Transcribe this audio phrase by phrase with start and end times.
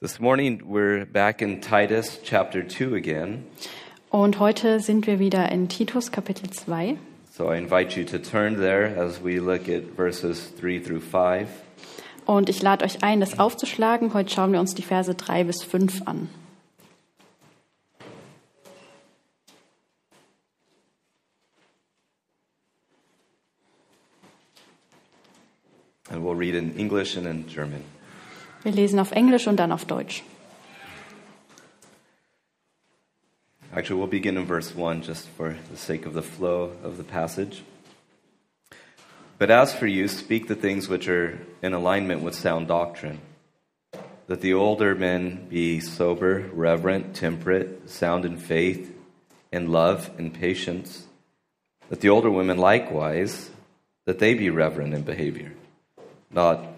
[0.00, 3.46] This morning we're back in Titus chapter 2 again.
[4.10, 6.98] Und heute sind wir wieder in Titus Kapitel 2.
[7.30, 11.48] So I invite you to turn there as we look at verses 3 through 5.
[12.26, 14.12] Und ich lade euch ein, das aufzuschlagen.
[14.14, 16.28] Heute schauen wir uns die Verse 3 bis 5 an.
[26.10, 27.84] And we'll read in English and in German.
[28.64, 30.24] Wir lesen auf Englisch und dann auf Deutsch.
[33.76, 37.02] Actually, we'll begin in verse 1 just for the sake of the flow of the
[37.02, 37.62] passage.
[39.38, 43.20] But as for you, speak the things which are in alignment with sound doctrine.
[44.28, 48.90] That the older men be sober, reverent, temperate, sound in faith,
[49.52, 51.04] in love, in patience.
[51.90, 53.50] That the older women likewise,
[54.06, 55.52] that they be reverent in behavior,
[56.30, 56.73] not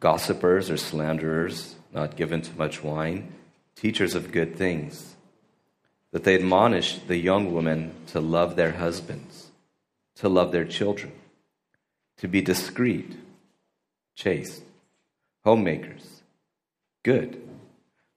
[0.00, 3.32] gossipers or slanderers, not given to much wine,
[3.76, 5.14] teachers of good things
[6.12, 9.50] that they admonish the young women to love their husbands,
[10.16, 11.12] to love their children,
[12.16, 13.16] to be discreet,
[14.16, 14.62] chaste,
[15.44, 16.22] homemakers,
[17.04, 17.40] good,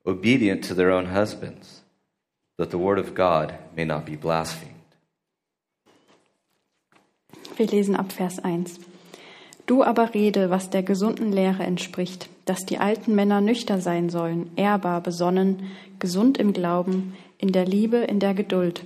[0.05, 1.81] obedient to their own husbands,
[2.57, 4.71] that the word of God may not be blasphemed.
[7.57, 8.92] Wir lesen ab Vers 1.
[9.65, 14.49] Du aber rede, was der gesunden Lehre entspricht, dass die alten Männer nüchtern sein sollen,
[14.57, 15.63] ehrbar, besonnen,
[15.99, 18.83] gesund im Glauben, in der Liebe, in der Geduld.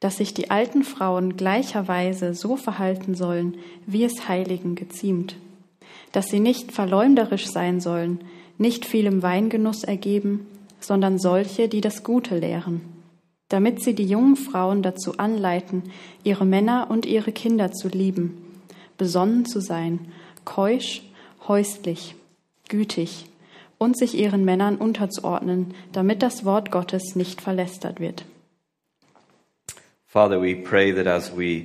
[0.00, 5.36] Dass sich die alten Frauen gleicherweise so verhalten sollen, wie es Heiligen geziemt.
[6.12, 8.20] Dass sie nicht verleumderisch sein sollen,
[8.56, 10.46] nicht vielem Weingenuss ergeben,
[10.80, 12.80] sondern solche, die das Gute lehren.
[13.48, 15.82] Damit sie die jungen Frauen dazu anleiten,
[16.24, 18.51] ihre Männer und ihre Kinder zu lieben,
[19.02, 20.12] besonnen zu sein,
[20.44, 21.02] keusch,
[21.48, 22.14] häuslich,
[22.68, 23.26] gütig,
[23.76, 28.24] und sich ihren Männern unterzuordnen, damit das Wort Gottes nicht verlästert wird.
[30.06, 31.64] Father, we pray that as we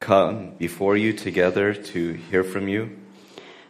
[0.00, 2.86] come before you together to hear from you,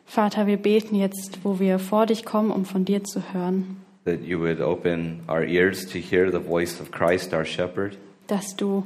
[0.06, 4.22] Vater, wir beten jetzt, wo wir vor dich kommen, um von dir zu hören, that
[4.22, 8.84] you would open our ears to hear the voice of Christ, our shepherd, dass du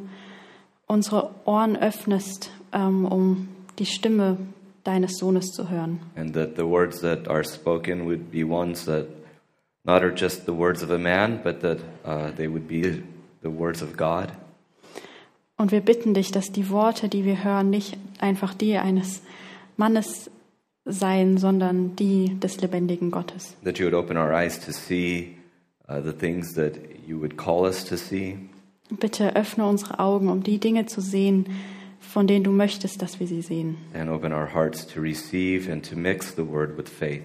[0.87, 3.49] unsere Ohren öffnest, ähm, um
[3.79, 4.37] die Stimme
[4.85, 6.01] deines Sohnes zu hören.
[6.17, 9.07] and that the words that are spoken would be ones that
[9.85, 13.03] not are just the words of a man, but that uh, they would be
[13.43, 14.29] the words of God.
[15.57, 19.23] Und wir bitten dich, dass die Worte, die wir hören, nicht einfach die eines
[19.77, 20.31] Mannes
[20.85, 23.55] seien, sondern die des lebendigen Gottes.
[23.63, 25.37] That you would open our eyes to see
[25.89, 26.75] uh, the things that
[27.07, 28.39] you would call us to see,
[28.91, 31.47] Bitte öffne unsere Augen, um die Dinge zu sehen,
[32.15, 33.77] von denen du möchtest, dass wir sie sehen.
[33.93, 37.25] and open our hearts to receive and to mix the word with faith.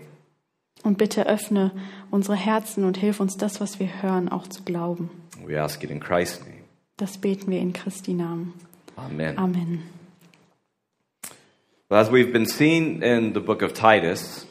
[0.82, 1.72] Und bitte öffne
[2.10, 5.12] unsere Herzen und hilf uns, das, was wir hören, auch zu glauben.
[5.46, 6.64] We ask it in Christ's name.
[6.98, 8.54] Das beten wir in Christi Namen.
[8.96, 9.38] Amen.
[9.38, 9.84] Amen.
[11.90, 14.48] Well, as we've been seeing in the book of Titus,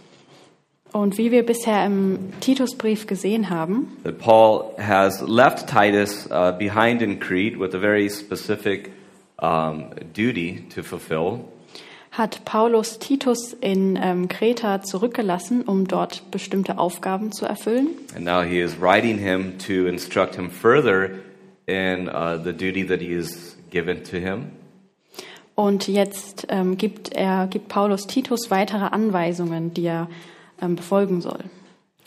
[0.92, 7.02] Und wie wir bisher im Titusbrief gesehen haben, that Paul has left Titus uh, behind
[7.02, 8.92] in Crete with a very specific
[9.38, 11.44] um, duty to fulfill.
[12.10, 17.88] hat Paulus Titus in ähm, Kreta zurückgelassen, um dort bestimmte Aufgaben zu erfüllen.
[18.14, 21.10] And now he is writing him to instruct him further
[21.66, 24.50] in uh, the duty that he is given to him.
[25.54, 30.08] Und jetzt ähm, gibt er gibt Paulus Titus weitere Anweisungen, die er
[30.60, 31.44] ähm, befolgen soll.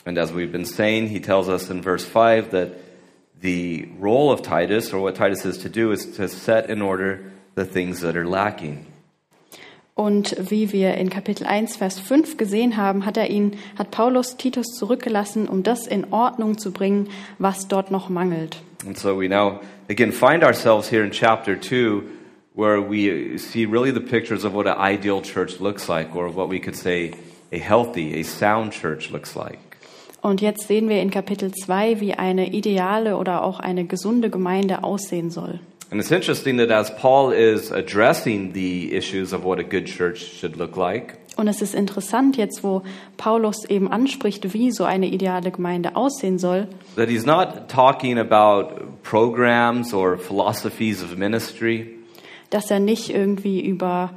[0.04, 2.72] And as we've been saying, he tells us in verse 5 that
[3.42, 7.30] the role of Titus, or what Titus is to do, is to set in order
[7.54, 8.86] the things that are lacking.
[9.94, 14.38] Und wie wir in Kapitel 1, Vers 5 gesehen haben, hat er ihn, hat Paulus
[14.38, 18.56] Titus zurückgelassen, um das in Ordnung zu bringen, was dort noch mangelt.
[18.86, 19.60] And so we now
[19.90, 22.02] again find ourselves here in chapter 2
[22.54, 26.48] where we see really the pictures of what an ideal church looks like, or what
[26.48, 27.14] we could say
[27.50, 29.71] a healthy, a sound church looks like.
[30.22, 34.84] Und jetzt sehen wir in Kapitel 2, wie eine ideale oder auch eine gesunde Gemeinde
[34.84, 35.58] aussehen soll.
[35.90, 40.38] And it's interesting that as Paul is addressing the issues of what a good church
[40.40, 42.82] should look like, Und es ist interessant jetzt, wo
[43.16, 48.68] Paulus eben anspricht, wie so eine ideale Gemeinde aussehen soll, that he's not talking about
[49.02, 51.86] programs or philosophies of ministry,
[52.50, 54.10] dass er nicht irgendwie über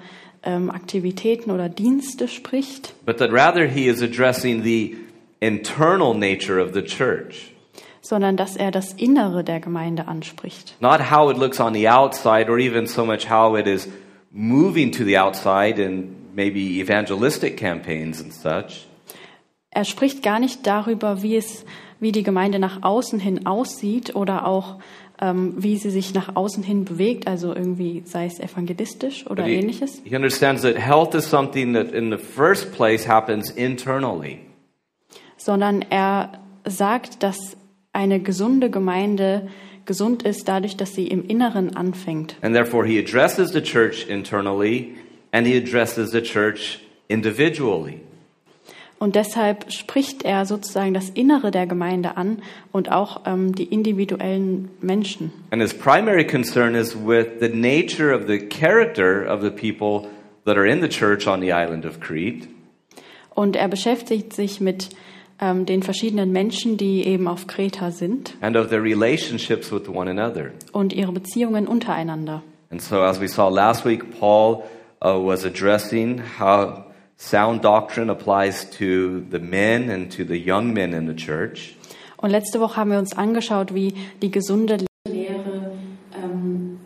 [0.44, 4.98] ähm, Aktivitäten oder Dienste spricht, but that rather he is addressing the
[5.40, 7.52] internal nature of the church.
[8.02, 10.76] sondern dass er das Innere der Gemeinde anspricht.
[10.80, 13.90] Not how it looks on the outside or even so much how it is
[14.32, 18.88] moving to the outside in maybe evangelistic campaigns and such,
[19.72, 21.66] er spricht gar nicht darüber, wie es,
[22.00, 24.78] wie die Gemeinde nach außen hin aussieht oder auch
[25.20, 29.56] ähm, wie sie sich nach außen hin bewegt, also irgendwie sei es evangelistisch oder he,
[29.56, 34.40] ähnliches, he understands that health is something that in the first place happens internally.
[35.46, 36.32] Sondern er
[36.66, 37.56] sagt, dass
[37.94, 39.48] eine gesunde Gemeinde
[39.86, 42.36] gesund ist dadurch, dass sie im Inneren anfängt.
[42.42, 44.96] And therefore, he addresses the church internally
[45.32, 48.00] and he addresses the church individually.
[48.98, 54.70] Und deshalb spricht er sozusagen das Innere der Gemeinde an und auch ähm, die individuellen
[54.82, 55.32] Menschen.
[55.52, 60.10] And his primary concern is with the nature of the character of the people
[60.46, 62.48] that are in the church on the island of Crete.
[63.36, 64.90] Und er beschäftigt sich mit
[65.40, 70.10] ähm, den verschiedenen Menschen, die eben auf Kreta sind and of their relationships with one
[70.10, 70.52] another.
[70.72, 72.42] und ihre Beziehungen untereinander.
[72.72, 74.64] And so, as we saw last week, Paul
[75.04, 76.86] uh, was addressing how
[77.18, 81.76] sound doctrine applies to the men and to the young men in the church.
[82.18, 84.78] Und letzte Woche haben wir uns angeschaut, wie die gesunde
[85.08, 85.74] Lehre
[86.16, 86.80] ähm,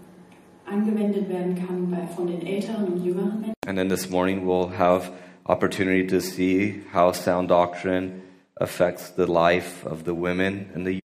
[0.70, 3.54] angewendet werden kann bei, von den älteren und jüngeren Menschen.
[3.66, 5.12] And then this morning, we'll have
[5.46, 8.22] opportunity to see how sound doctrine
[8.60, 11.00] affects the life of the women and the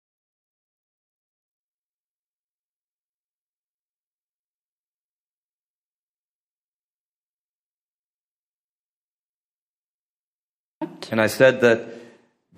[11.10, 11.88] And I said that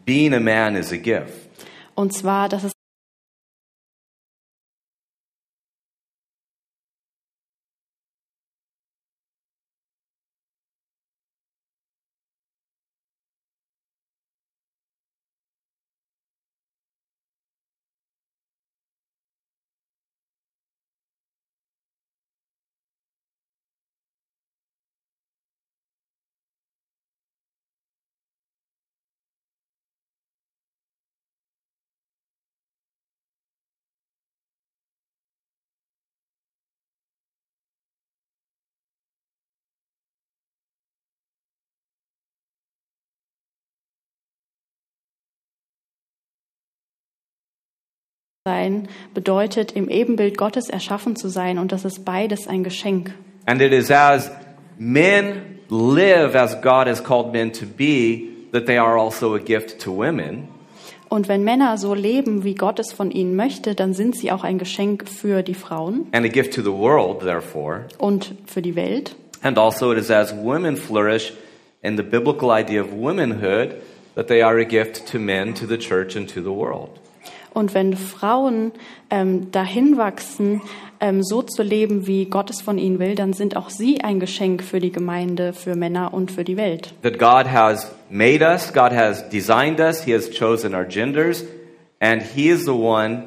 [0.04, 1.48] being a man is a gift.
[1.94, 2.72] Und zwar, dass es
[48.44, 53.14] sein bedeutet, im Ebenbild Gottes erschaffen zu sein und das ist beides ein Geschenk.
[53.46, 54.32] And it is as
[54.76, 59.80] men live as God has called men to be that they are also a gift
[59.82, 60.48] to women.
[61.08, 64.42] Und wenn Männer so leben, wie Gott es von ihnen möchte, dann sind sie auch
[64.42, 67.84] ein Geschenk für die Frauen and a gift to the world, therefore.
[67.98, 69.14] und für die Welt.
[69.42, 71.32] And also, it is as women flourish
[71.80, 73.76] in the biblical idea of womanhood
[74.16, 76.98] that they are a gift to men, to the church, and to the world.
[77.54, 78.72] Und wenn Frauen
[79.10, 80.62] ähm, dahin wachsen,
[81.00, 84.20] ähm, so zu leben, wie Gott es von ihnen will, dann sind auch sie ein
[84.20, 86.94] Geschenk für die Gemeinde, für Männer und für die Welt.
[87.02, 91.44] That God has made us, God has designed us, He has chosen our genders,
[92.00, 93.24] and He is the one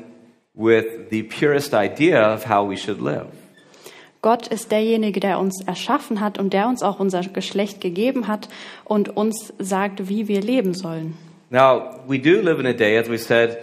[0.55, 3.27] with the purest idea of how we should live.
[4.21, 8.49] Gott ist derjenige, der uns erschaffen hat und der uns auch unser Geschlecht gegeben hat
[8.83, 11.15] und uns sagt, wie wir leben sollen.
[11.51, 13.55] Now, we do live in a day, as we said,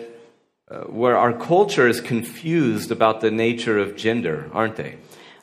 [0.88, 4.96] where our culture is confused about the nature of gender, aren't they?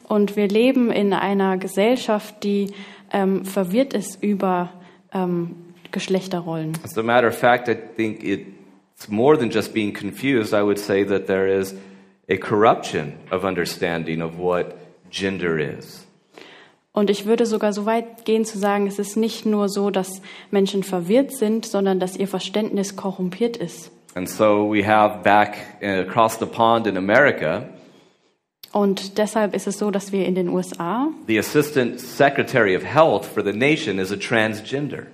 [0.08, 2.72] Und wir leben in einer Gesellschaft, die
[3.12, 4.72] ähm, verwirrt ist über
[5.14, 5.56] ähm,
[5.92, 6.74] Geschlechterrollen.
[6.84, 10.54] As a matter of fact, I think it's more than just being confused.
[10.54, 11.76] I would say that there is
[12.28, 14.76] a corruption of understanding of what
[15.12, 16.06] gender is.
[16.92, 20.22] Und ich würde sogar so weit gehen zu sagen, es ist nicht nur so, dass
[20.52, 23.92] Menschen verwirrt sind, sondern dass ihr Verständnis korrumpiert ist.
[24.16, 27.70] And so we have back uh, across the pond in America,
[28.72, 33.26] Und deshalb ist es so, dass wir in den USA the Assistant Secretary of Health
[33.26, 35.08] for the nation is a transgender.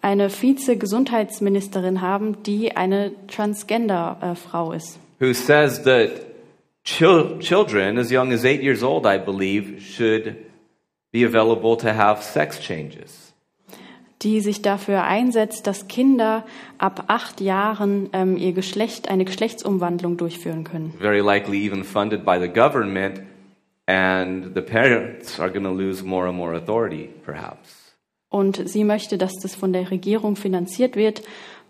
[0.00, 4.98] eine Vize-Gesundheitsministerin haben, die eine Transgender-Frau ist.
[5.20, 6.10] who says that
[6.84, 10.36] chil- children as young as eight years old, I believe, should
[11.12, 13.27] be available to have sex changes.
[14.22, 16.44] Die sich dafür einsetzt, dass Kinder
[16.78, 20.92] ab acht Jahren ähm, ihr Geschlecht, eine Geschlechtsumwandlung durchführen können.
[20.98, 23.22] Very likely even funded by the government,
[23.86, 27.94] and the parents are going to lose more and more authority, perhaps.
[28.30, 31.22] Und sie möchte, dass das von der Regierung finanziert wird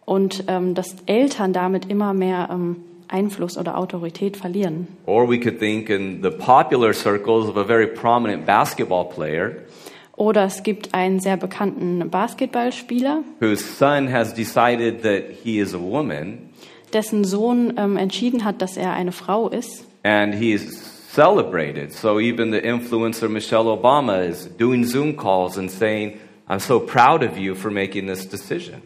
[0.05, 2.77] und ähm, dass Eltern damit immer mehr ähm,
[3.09, 4.89] Einfluss oder Autorität verlieren.
[5.07, 9.53] Or we could think in the popular circles of a very prominent basketball player
[10.19, 15.79] Oder es gibt einen sehr bekannten Basketballspieler, whose son has decided that he is a
[15.81, 16.51] woman,
[16.93, 19.85] dessen Sohn ähm, entschieden hat, dass er eine Frau ist.
[20.03, 20.65] and he is
[21.15, 21.93] celebrated.
[21.93, 27.23] So even the influencer Michelle Obama is doing Zoom calls and saying, I'm so proud
[27.23, 28.83] of you for making this decision.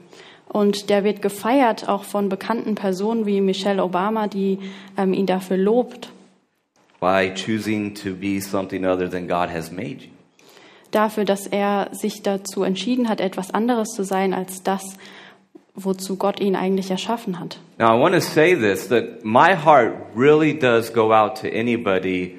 [0.48, 4.58] Und der wird gefeiert auch von bekannten Personen wie Michelle Obama, die
[4.98, 6.10] ähm, ihn dafür lobt,
[7.00, 10.10] by choosing to be something other than God has made you.
[10.94, 14.96] Dafür, dass er sich dazu entschieden hat, etwas anderes zu sein als das,
[15.75, 17.58] wozu Gott ihn eigentlich erschaffen hat.
[17.78, 22.38] Now, I want to say this that my heart really does go out to anybody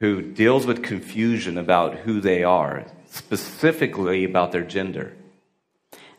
[0.00, 5.12] who deals with confusion about who they are, specifically about their gender.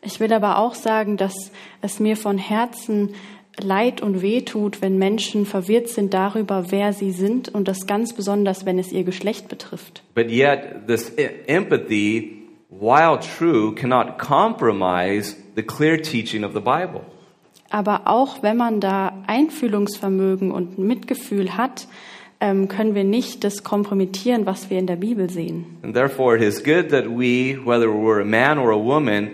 [0.01, 1.51] Ich will aber auch sagen, dass
[1.81, 3.15] es mir von Herzen
[3.61, 8.13] leid und weh tut, wenn Menschen verwirrt sind darüber, wer sie sind und das ganz
[8.13, 10.03] besonders, wenn es ihr Geschlecht betrifft.
[10.13, 17.01] But yet, this e- empathy, while true, cannot compromise the clear teaching of the Bible.
[17.69, 21.87] Aber auch wenn man da Einfühlungsvermögen und Mitgefühl hat,
[22.39, 25.77] ähm, können wir nicht das kompromittieren, was wir in der Bibel sehen.
[25.81, 29.31] And therefore, it is good that we, whether we're a man or a woman,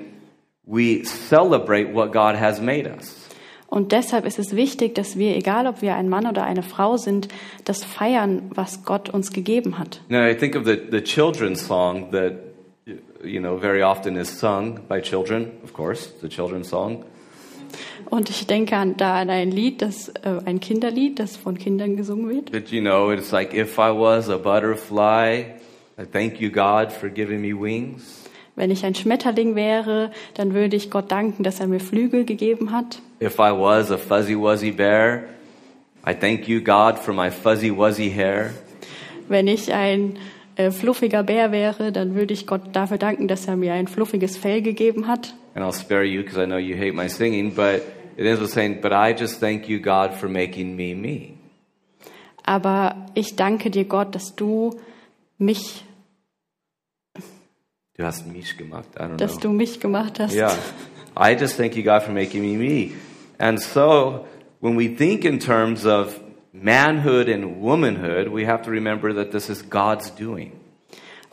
[0.65, 3.20] we celebrate what God has made us.
[3.71, 6.97] Und deshalb ist es wichtig, dass wir, egal ob wir ein Mann oder eine Frau
[6.97, 7.29] sind,
[7.63, 10.01] das feiern, was Gott uns gegeben hat.
[10.09, 12.33] Now, I think of the, the children's song that,
[13.23, 17.05] you know, very often is sung by children, of course, the children's song.
[18.09, 21.95] Und ich denke an, da an ein Lied, das, äh, ein Kinderlied, das von Kindern
[21.95, 22.51] gesungen wird.
[22.51, 25.45] But, you know, it's like, if I was a butterfly,
[25.97, 28.20] I thank you, God, for giving me wings.
[28.55, 32.71] Wenn ich ein Schmetterling wäre, dann würde ich Gott danken, dass er mir Flügel gegeben
[32.71, 32.99] hat.
[33.21, 35.23] If I was a fuzzy wuzzy bear,
[36.05, 38.51] I thank you, God, for my fuzzy wuzzy hair.
[39.29, 40.17] Wenn ich ein
[40.55, 44.37] äh, fluffiger Bär wäre, dann würde ich Gott dafür danken, dass er mir ein fluffiges
[44.37, 45.33] Fell gegeben hat.
[45.53, 47.81] And I'll spare you because I know you hate my singing, but
[48.17, 51.33] it ends with saying, But I just thank you, God, for making me me.
[52.43, 54.79] Aber ich danke dir, Gott, dass du
[55.37, 55.83] mich,
[57.97, 58.87] Du hast mich gemacht.
[58.97, 59.41] I don't dass know.
[59.41, 60.33] du mich gemacht hast.
[60.33, 60.55] Yeah.
[61.17, 62.91] I just thank you, God, for making me me.
[63.37, 64.25] And so,
[64.61, 66.19] when we think in terms of
[66.53, 70.53] manhood and womanhood, we have to remember that this is God's doing.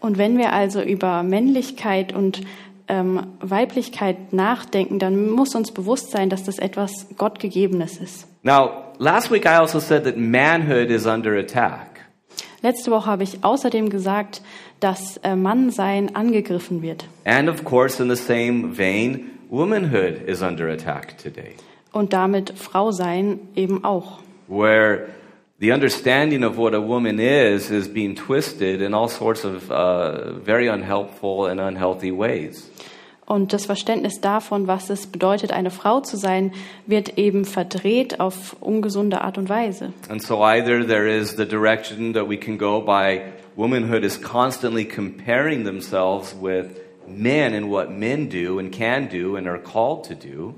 [0.00, 2.42] Und wenn wir also über Männlichkeit und
[2.88, 8.26] ähm, Weiblichkeit nachdenken, dann muss uns bewusst sein, dass das etwas Gottgegebenes ist.
[8.42, 11.97] Now, last week I also said that manhood is under attack.
[12.62, 14.42] Letzte Woche habe ich außerdem gesagt,
[14.80, 17.04] dass äh, Mannsein angegriffen wird.
[17.24, 21.54] And of course, in the same vein, womanhood is under attack today,
[21.92, 24.18] Und damit Frausein eben auch.
[24.48, 25.06] where
[25.60, 30.38] the understanding of what a woman is is being twisted in all sorts of uh,
[30.44, 32.70] very unhelpful and unhealthy ways.
[33.28, 36.50] Und das Verständnis davon, was es bedeutet, eine Frau zu sein,
[36.86, 39.92] wird eben verdreht auf ungesunde Art und Weise.
[40.08, 43.20] And so either there is the direction that we can go by
[43.54, 46.68] womanhood is constantly comparing themselves with
[47.06, 50.54] men and what men do and can do and are called to do.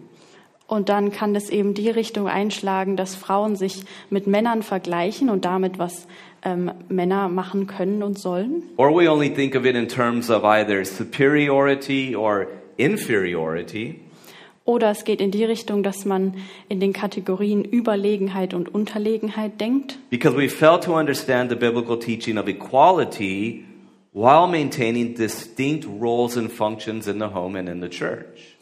[0.69, 5.45] Und dann kann es eben die Richtung einschlagen, dass Frauen sich mit Männern vergleichen und
[5.45, 6.07] damit, was
[6.45, 8.63] ähm, Männer machen können und sollen.
[8.77, 12.47] Or we only think of it in terms of either superiority or
[12.81, 14.01] inferiority.
[14.65, 16.35] Oder es geht in die Richtung, dass man
[16.69, 19.99] in den Kategorien Überlegenheit und Unterlegenheit denkt.
[20.11, 23.65] Because we fail to understand the biblical teaching of equality
[24.13, 28.57] while maintaining distinct roles and functions in the home and in the church.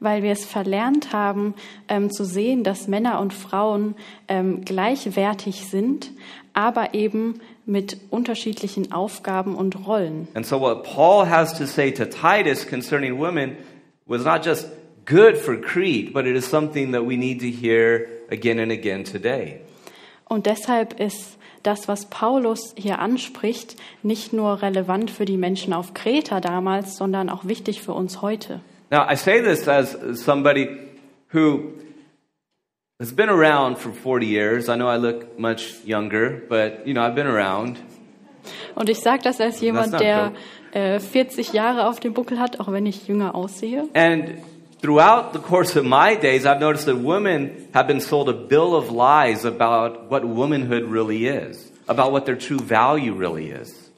[0.00, 1.54] weil wir es verlernt haben
[1.88, 3.94] ähm, zu sehen, dass Männer und Frauen
[4.28, 6.12] ähm, gleichwertig sind,
[6.52, 10.28] aber eben mit unterschiedlichen Aufgaben und Rollen.
[10.34, 13.56] And so, what Paul has to say to Titus concerning women
[14.06, 14.68] was not just
[15.06, 19.04] good for Crete, but it is something that we need to hear again and again
[19.04, 19.60] today.
[20.26, 25.94] Und deshalb ist das, was Paulus hier anspricht, nicht nur relevant für die Menschen auf
[25.94, 28.60] Kreta damals, sondern auch wichtig für uns heute.
[28.90, 30.68] Now, I say this as somebody
[31.32, 31.72] who
[33.04, 34.68] has been around for 40 years.
[34.68, 37.76] I know I look much younger, but you know, I've been around.
[38.74, 40.32] Und ich sage das als jemand, der
[40.72, 43.88] äh, 40 Jahre auf dem Buckel hat, auch wenn ich jünger aussehe.
[43.94, 44.38] And
[44.80, 48.74] throughout the course of my days, I've noticed that women have been sold a bill
[48.74, 53.92] of lies about what womanhood really is, about what their true value really is.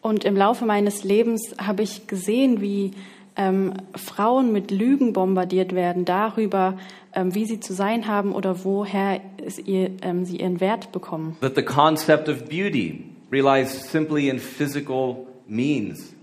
[0.00, 2.92] Und im Laufe meines Lebens habe ich gesehen, wie
[3.36, 6.74] ähm, Frauen mit Lügen bombardiert werden darüber,
[7.14, 9.20] wie sie zu sein haben oder woher
[9.64, 11.36] ihr, ähm, sie ihren Wert bekommen.
[11.40, 16.14] That the concept of beauty relies simply in physical means.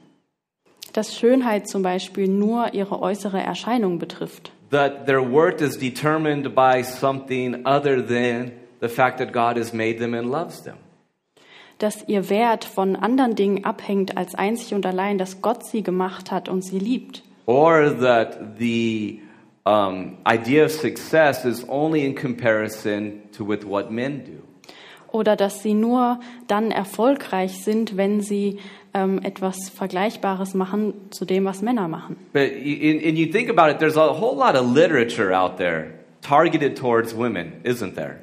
[0.94, 4.52] Dass Schönheit zum Beispiel nur ihre äußere Erscheinung betrifft.
[4.72, 8.52] That their worth is determined by something other than
[8.82, 10.76] the fact that God has made them and loves them.
[11.80, 16.32] Dass ihr Wert von anderen Dingen abhängt als einzig und allein, dass Gott sie gemacht
[16.32, 17.24] hat und sie liebt.
[17.46, 19.22] Or that the
[19.66, 24.42] um, idea of success is only in comparison to with what men do.
[25.12, 28.60] Oder dass sie nur dann erfolgreich sind, wenn sie
[28.94, 32.18] ähm, etwas Vergleichbares machen zu dem, was Männer machen.
[32.34, 35.94] But y- and you think about it, there's a whole lot of literature out there
[36.22, 38.18] targeted towards women, isn't there?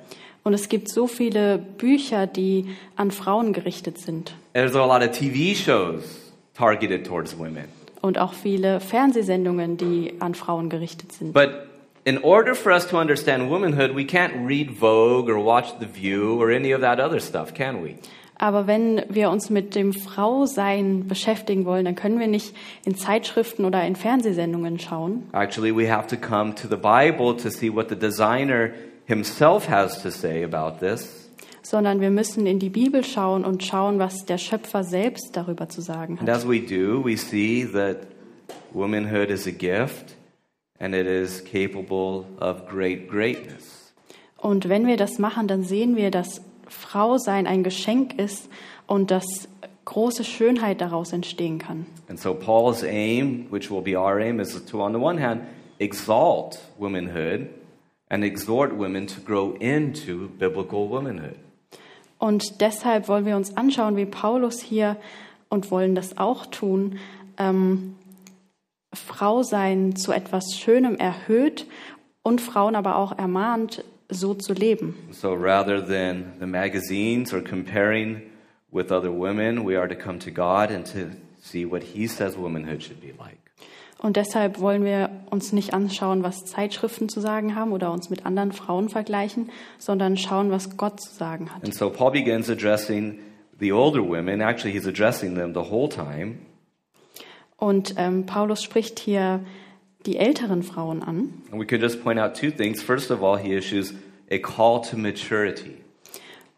[0.45, 4.35] Und es gibt so viele Bücher, die an Frauen gerichtet sind.
[4.55, 6.03] There's a lot of TV shows
[6.55, 7.65] targeted towards women.
[8.03, 11.33] Und auch viele Fernsehsendungen, die an Frauen gerichtet sind.
[11.33, 11.51] But
[12.05, 16.39] in order for us to understand womanhood, we can't read Vogue or watch The View
[16.39, 17.95] or any of that other stuff, can we?
[18.43, 23.65] Aber wenn wir uns mit dem Frausein beschäftigen wollen, dann können wir nicht in Zeitschriften
[23.65, 27.89] oder in Fernsehsendungen schauen, Actually, we have to come to the Bible to see what
[27.89, 28.73] the designer
[29.07, 31.22] himself has to say about this.
[31.63, 35.81] Sondern wir müssen in die Bibel schauen und schauen, was der Schöpfer selbst darüber zu
[35.81, 36.37] sagen And hat.
[36.37, 38.07] as we do, we see that
[38.73, 40.17] womanhood is a gift
[40.79, 43.93] and it is capable of great greatness.
[44.37, 48.49] Und wenn wir das machen, dann sehen wir, dass Frausein ein Geschenk ist
[48.87, 49.49] und dass
[49.85, 51.87] große Schönheit daraus entstehen kann.
[52.09, 55.43] And so Paul's aim, which will be our aim, is to, on the one hand,
[55.79, 57.49] exalt womanhood
[58.09, 61.37] and exhort women to grow into biblical womanhood.
[62.23, 64.97] Und deshalb wollen wir uns anschauen, wie Paulus hier
[65.49, 67.01] und wollen das auch tun,
[67.37, 67.97] ähm,
[68.95, 71.67] Frausein zu etwas Schönem erhöht
[72.23, 74.95] und Frauen aber auch ermahnt, so zu leben.
[75.11, 78.23] So rather than the magazines or comparing
[78.71, 82.39] with other women, we are to come to God and to see what He says
[82.39, 83.42] womanhood should be like.
[84.03, 88.27] Und deshalb wollen wir uns nicht anschauen, was Zeitschriften zu sagen haben oder uns mit
[88.27, 91.63] anderen Frauen vergleichen, sondern schauen, was Gott zu sagen hat.
[91.63, 93.21] And so Paul begins addressing
[93.61, 94.41] the older women.
[94.41, 96.39] Actually, he's addressing them the whole time.
[97.57, 99.45] Und ähm, Paulus spricht hier
[100.05, 101.33] die älteren Frauen an.
[101.53, 102.83] And we could just point out two things.
[102.83, 103.95] First of all, he issues
[104.33, 105.82] a call to maturity.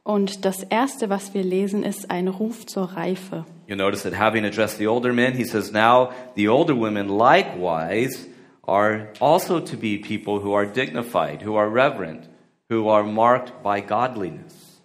[0.07, 3.47] Und das Erste, was wir lesen, ist ein Ruf zur Reife.
[3.67, 8.29] You'll notice that having addressed the older men, he says, now the older women likewise
[8.67, 12.29] are also to be people who are dignified, who are reverent,
[12.69, 14.83] who are marked by godliness.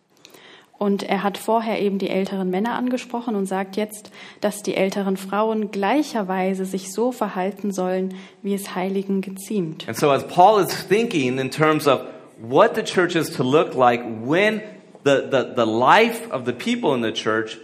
[0.78, 5.18] Und er hat vorher eben die älteren Männer angesprochen und sagt jetzt, dass die älteren
[5.18, 9.86] Frauen gleicherweise sich so verhalten sollen, wie es Heiligen geziemt.
[9.90, 12.04] And so, as Paul is thinking in terms of
[12.42, 14.62] what the church is to look like when
[15.04, 17.58] the, the, the life of the people in the church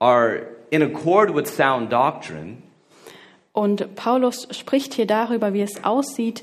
[0.00, 2.62] are in accord with sound doctrine,
[3.52, 6.42] Und Paulus spricht hier darüber, wie es aussieht,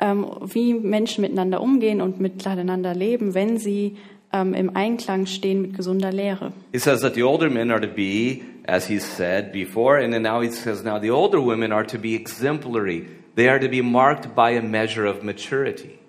[0.00, 3.96] ähm, wie Menschen miteinander umgehen und miteinander leben, wenn sie
[4.32, 6.52] ähm, im Einklang stehen mit gesunder Lehre.
[6.72, 10.22] he says that the older men are to be, as he said before, and then
[10.22, 13.06] now he says now the older women are to be exemplary.
[13.36, 15.99] They are to be marked by a measure of maturity.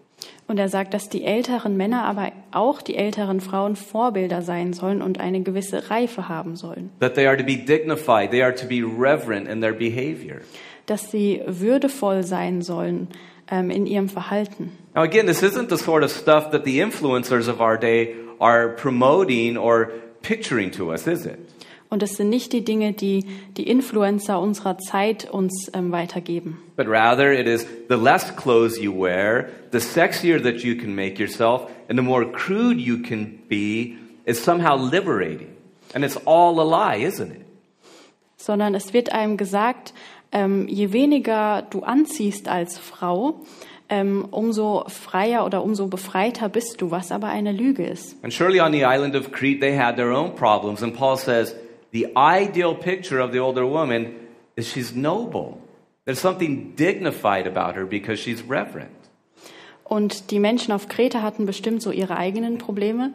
[0.51, 5.01] Und er sagt, dass die älteren Männer, aber auch die älteren Frauen Vorbilder sein sollen
[5.01, 6.89] und eine gewisse Reife haben sollen.
[6.99, 10.41] That they are to be dignified, they are to be reverent in their behavior.
[10.87, 13.07] Dass sie würdevoll sein sollen
[13.49, 14.73] ähm, in ihrem Verhalten.
[14.93, 18.75] Now, again, this isn't the sort of stuff that the influencers of our day are
[18.75, 19.89] promoting or
[20.21, 21.39] picturing to us, is it?
[21.93, 23.25] Und es sind nicht die Dinge, die
[23.57, 26.57] die Influencer unserer Zeit uns ähm, weitergeben.
[26.77, 31.19] But rather, it is the less clothes you wear, the sexier that you can make
[31.19, 35.49] yourself, and the more crude you can be, is somehow liberating.
[35.93, 37.45] And it's all a lie, isn't it?
[38.37, 39.93] Sondern es wird einem gesagt,
[40.31, 43.41] ähm, je weniger du anziehst als Frau,
[43.89, 48.15] ähm, umso freier oder umso befreiter bist du, was aber eine Lüge ist.
[48.23, 50.81] And surely on the island of Crete, they had their own problems.
[50.81, 51.53] And Paul says
[51.91, 54.15] the ideal picture of the older woman
[54.55, 55.61] is she's noble.
[56.05, 58.91] There's something dignified about her because she's reverent.
[59.83, 63.13] Und die Menschen auf Kreta hatten bestimmt so ihre eigenen Probleme,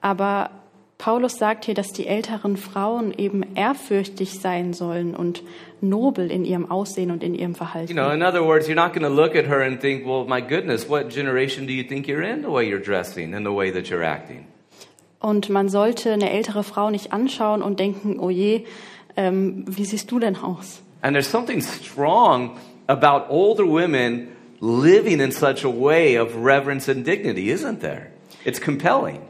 [0.00, 0.50] aber
[0.96, 5.42] Paulus sagt hier, dass die älteren Frauen eben ehrfürchtig sein sollen und
[5.82, 7.94] nobel in ihrem Aussehen und in ihrem Verhalten.
[7.94, 10.24] You know, in other words, you're not going to look at her and think, well,
[10.24, 13.52] my goodness, what generation do you think you're in the way you're dressing and the
[13.52, 14.46] way that you're acting?
[15.24, 18.66] Und man sollte eine ältere Frau nicht anschauen und denken, oh je,
[19.16, 20.82] ähm, wie siehst du denn aus?
[21.00, 22.58] And there's something strong
[22.88, 24.28] about older women
[24.60, 28.08] living in such a way of reverence and dignity, isn't there?
[28.44, 29.20] It's compelling.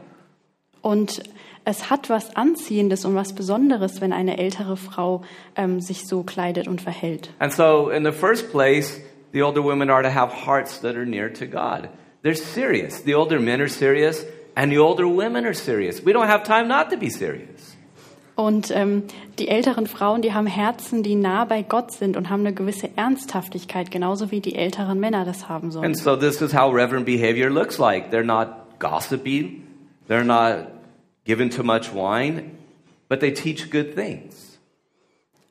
[0.81, 1.23] Und
[1.63, 5.23] es hat was Anziehendes und was Besonderes, wenn eine ältere Frau
[5.55, 7.29] ähm, sich so kleidet und verhält.
[7.39, 8.99] And so, in the first place,
[9.31, 11.87] the older women are to have hearts that are near to God.
[12.21, 13.01] They're serious.
[13.03, 14.25] The older men are serious,
[14.55, 16.03] and the older women are serious.
[16.03, 17.75] We don't have time not to be serious.
[18.35, 19.03] Und ähm,
[19.39, 22.89] die älteren Frauen, die haben Herzen, die nah bei Gott sind und haben eine gewisse
[22.97, 25.85] Ernsthaftigkeit, genauso wie die älteren Männer das haben sollen.
[25.85, 28.11] And so this is how reverent behavior looks like.
[28.11, 29.61] They're not gossipy,
[30.09, 30.67] they're not
[31.23, 32.51] given too much wine,
[33.07, 34.59] but they teach good things.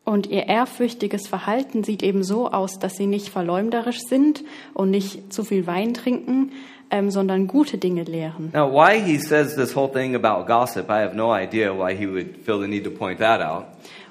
[0.04, 5.32] Und ihr ehrfürchtiges Verhalten sieht eben so aus, dass sie nicht verleumderisch sind und nicht
[5.32, 6.52] zu viel Wein trinken,
[6.94, 8.50] ähm, sondern gute Dinge lehren.
[8.52, 12.06] Now, why he says this whole thing about gossip, I have no idea why he
[12.06, 13.64] would feel the need to point that out.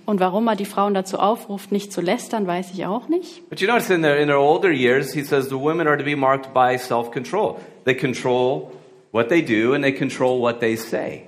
[0.05, 3.49] Und warum er die Frauen dazu aufruft, nicht zu lästern, weiß ich auch nicht.
[3.49, 6.03] But you notice in their, in their older years, he says the women are to
[6.03, 7.57] be marked by self control.
[7.85, 8.73] They control
[9.11, 11.23] what they do and they control what they say.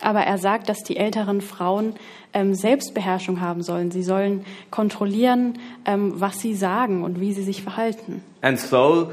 [0.00, 1.94] Aber er sagt, dass die älteren Frauen
[2.32, 3.90] ähm, Selbstbeherrschung haben sollen.
[3.90, 8.22] Sie sollen kontrollieren, ähm, was sie sagen und wie sie sich verhalten.
[8.40, 9.10] And so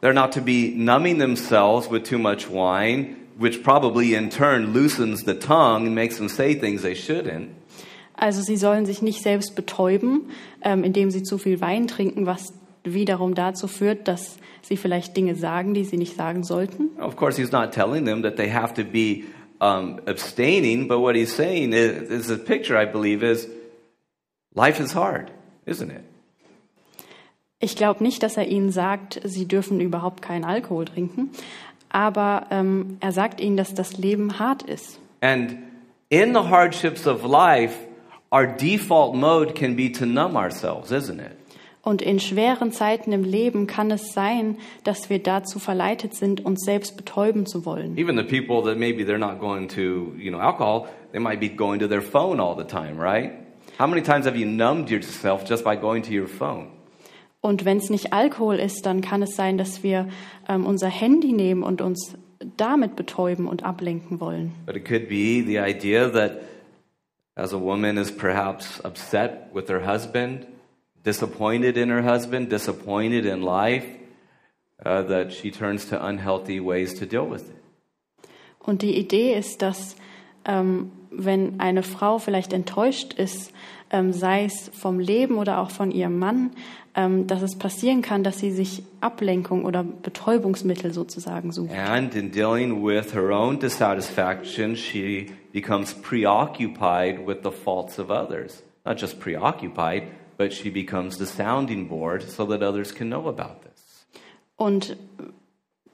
[0.00, 5.24] they're not to be numbing themselves with too much wine, which probably in turn loosens
[5.24, 7.50] the tongue and makes them say things they shouldn't.
[8.14, 10.30] Also sie sollen sich nicht selbst betäuben,
[10.62, 15.36] ähm, indem sie zu viel Wein trinken, was wiederum dazu führt, dass sie vielleicht Dinge
[15.36, 16.90] sagen, die sie nicht sagen sollten.
[16.98, 19.24] Of course, he's not telling them that they have to be
[19.60, 23.48] um, abstaining, but what he's saying is, is the picture, I believe, is
[24.54, 25.30] life is hard,
[25.66, 26.04] isn't it?
[27.60, 31.30] Ich glaube nicht, dass er ihnen sagt, sie dürfen überhaupt keinen Alkohol trinken,
[31.88, 35.00] aber ähm, er sagt ihnen, dass das Leben hart ist.
[35.20, 35.56] And
[36.08, 37.74] in the hardships of life,
[38.30, 41.32] our default mode can be to numb ourselves, isn't it?
[41.82, 46.60] Und in schweren Zeiten im Leben kann es sein, dass wir dazu verleitet sind, uns
[46.64, 47.96] selbst betäuben zu wollen.
[47.96, 51.48] Even the people that maybe they're not going to, you know, alcohol, they might be
[51.48, 53.32] going to their phone all the time, right?
[53.78, 56.77] How many times have you numbed yourself just by going to your phone?
[57.40, 60.08] Und wenn es nicht Alkohol ist, dann kann es sein, dass wir
[60.48, 62.16] ähm, unser Handy nehmen und uns
[62.56, 64.52] damit betäuben und ablenken wollen.
[64.66, 66.40] But it could be the idea that
[67.34, 70.46] as a woman is perhaps upset with her husband,
[71.04, 73.86] disappointed in her husband, disappointed in life,
[74.84, 77.56] uh, that she turns to unhealthy ways to deal with it.
[78.58, 79.96] Und die Idee ist, dass
[80.44, 83.52] ähm, wenn eine Frau vielleicht enttäuscht ist,
[83.90, 86.50] ähm, sei es vom Leben oder auch von ihrem Mann,
[86.94, 91.72] ähm, dass es passieren kann, dass sie sich Ablenkung oder Betäubungsmittel sozusagen sucht.
[91.72, 98.62] And in dealing with her own dissatisfaction, she becomes preoccupied with the faults of others.
[98.84, 100.04] Not just preoccupied,
[100.36, 104.06] but she becomes the sounding board so that others can know about this.
[104.56, 104.96] Und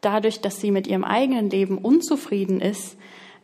[0.01, 2.97] dadurch, dass sie mit ihrem eigenen Leben unzufrieden ist,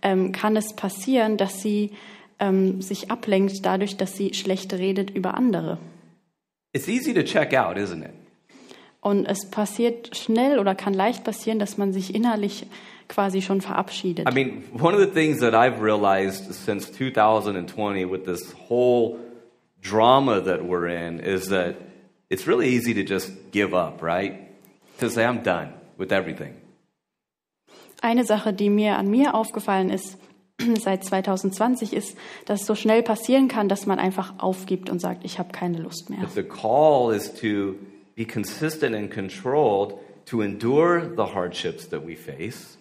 [0.03, 1.91] ähm, kann es passieren, dass sie
[2.41, 5.79] ähm, sich ablenkt dadurch, dass sie schlecht redet über andere.
[6.73, 8.11] It's easy to check out, isn't it?
[9.01, 12.67] Und es passiert schnell oder kann leicht passieren, dass man sich innerlich
[13.09, 14.29] quasi schon verabschiedet.
[14.29, 19.19] I mean, one of the things that I've realized since 2020 with this whole
[19.83, 21.77] drama that we're in is that
[22.29, 24.35] it's really easy to just give up, right?
[25.01, 26.55] To say, I'm done with everything.
[28.03, 30.19] Eine Sache, die mir an mir aufgefallen ist
[30.81, 35.25] seit 2020, ist, dass es so schnell passieren kann, dass man einfach aufgibt und sagt,
[35.25, 36.21] ich habe keine Lust mehr.
[36.21, 37.75] But the call is to
[38.17, 39.95] be consistent and controlled
[40.27, 42.77] to endure the hardships that we face.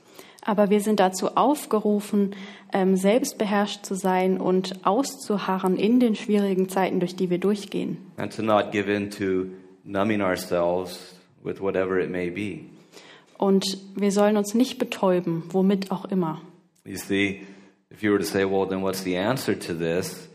[0.46, 2.34] Aber wir sind dazu aufgerufen,
[2.72, 7.98] ähm, selbstbeherrscht zu sein und auszuharren in den schwierigen Zeiten, durch die wir durchgehen.
[8.18, 9.48] and to not give in to
[9.84, 12.62] numbing ourselves with whatever it may be.
[13.38, 16.42] Und wir sollen uns nicht betäuben, womit auch immer.
[16.86, 17.42] You see,
[17.92, 20.28] if you were to say, well, then what's the answer to this?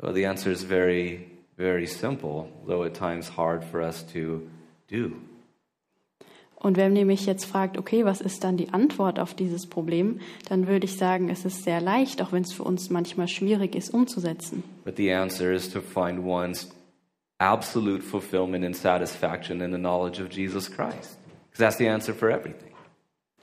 [0.00, 4.48] Well, the answer is very, very simple, though at times hard for us to
[4.88, 5.16] do.
[6.56, 10.20] Und wenn ihr mich jetzt fragt, okay, was ist dann die Antwort auf dieses Problem,
[10.48, 13.74] dann würde ich sagen, es ist sehr leicht, auch wenn es für uns manchmal schwierig
[13.74, 14.64] ist umzusetzen.
[14.82, 16.70] But the answer is to find one's
[17.38, 21.18] absolute fulfillment and satisfaction in the knowledge of Jesus Christ.
[21.50, 22.72] Because that's the answer for everything.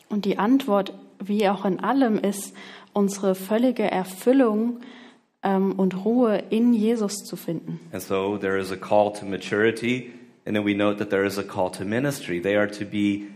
[0.10, 0.92] Und die Antwort,
[1.24, 2.56] wie auch in allem, ist,
[2.94, 4.80] unsere völlige Erfüllung
[5.44, 7.80] ähm, und Ruhe in Jesus zu finden.
[7.92, 10.12] And so there is a call to maturity,
[10.46, 12.42] and then we note that there is a call to ministry.
[12.42, 13.28] They are to be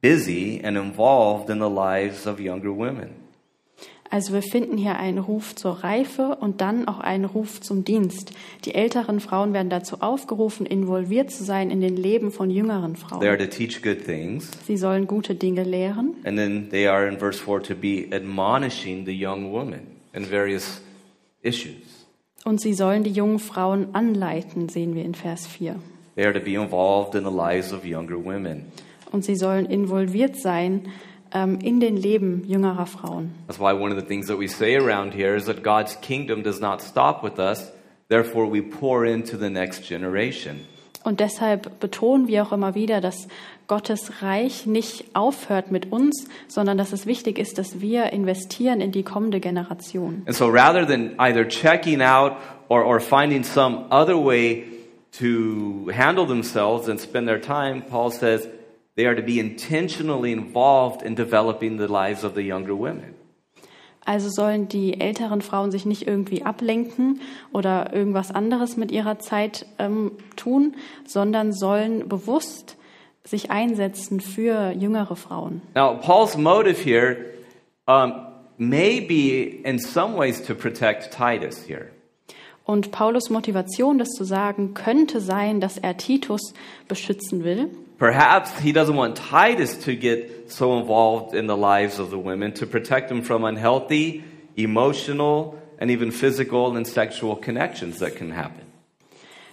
[0.00, 3.23] busy and involved in the lives of younger women.
[4.14, 8.30] Also wir finden hier einen Ruf zur Reife und dann auch einen Ruf zum Dienst.
[8.64, 13.28] Die älteren Frauen werden dazu aufgerufen, involviert zu sein in den Leben von jüngeren They
[13.28, 13.38] are Frauen.
[13.38, 17.42] to teach good things, Sie sollen gute Dinge lehren and then they are in verse
[17.42, 19.80] 4 to be admonishing the young woman
[20.12, 20.80] in various
[21.42, 22.06] issues.
[22.44, 25.74] und sie sollen die jungen Frauen anleiten, sehen wir in Vers 4.
[26.14, 28.66] They are to be involved in the lives of younger women.
[29.10, 30.82] Und sie sollen involviert sein
[31.34, 33.32] ähm, in den Leben jüngerer Frauen.
[33.46, 36.42] That's why one of the things that we say around here is that God's kingdom
[36.42, 37.72] does not stop with us,
[38.08, 40.60] therefore, we pour into the next generation.
[41.02, 43.28] Und deshalb betonen wir auch immer wieder, dass
[43.66, 48.90] Gottes Reich nicht aufhört mit uns, sondern dass es wichtig ist, dass wir investieren in
[48.90, 50.22] die kommende Generation.
[50.26, 52.32] And so rather than either checking out
[52.68, 54.64] or, or finding some other way
[55.18, 58.48] to handle themselves and spend their time, Paul says
[58.96, 63.14] they are to be intentionally involved in developing the lives of the younger women.
[64.06, 67.20] Also sollen die älteren Frauen sich nicht irgendwie ablenken
[67.52, 70.74] oder irgendwas anderes mit ihrer Zeit ähm, tun,
[71.06, 72.76] sondern sollen bewusst
[73.24, 75.62] sich einsetzen für jüngere Frauen.
[75.74, 77.16] Now, Paul's motive here
[77.86, 78.12] um,
[78.58, 81.86] may be in some ways to protect Titus here.
[82.66, 86.54] Und Paulus Motivation, das zu sagen, könnte sein, dass er Titus
[86.88, 87.70] beschützen will.
[87.98, 92.52] Perhaps he doesn't want Titus to get so involved in the lives of the women
[92.54, 94.24] to protect them from unhealthy,
[94.56, 98.64] emotional, and even physical and sexual connections that can happen.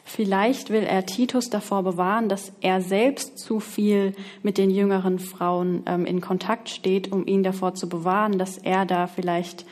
[0.04, 5.84] Vielleicht will er Titus davor bewahren, dass er selbst zu viel mit den jüngeren Frauen
[5.86, 9.65] ähm, in Kontakt steht, um ihn davor zu bewahren, dass er da vielleicht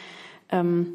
[0.51, 0.93] ähm,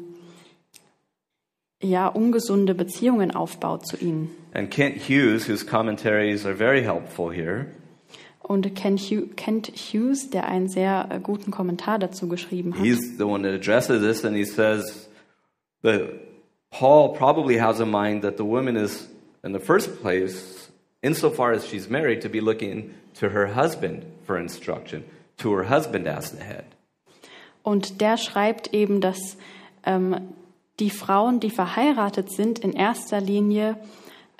[1.81, 4.31] ja ungesunde Beziehungen aufbaut zu ihnen.
[4.55, 7.67] And Kent Hughes, whose commentaries are very helpful here,
[8.47, 13.41] Und Kent Hughes, der einen sehr äh, guten Kommentar dazu geschrieben hat, he's the one
[13.43, 15.09] that addresses this and he says
[15.81, 16.01] that
[16.69, 19.07] Paul probably has in mind that the woman is,
[19.43, 20.69] in the first place,
[21.01, 25.03] insofar as she's married, to be looking to her husband for instruction,
[25.37, 26.65] to her husband as the head.
[27.63, 29.37] Und der schreibt eben, dass
[29.85, 30.33] ähm,
[30.79, 33.77] die Frauen, die verheiratet sind, in erster Linie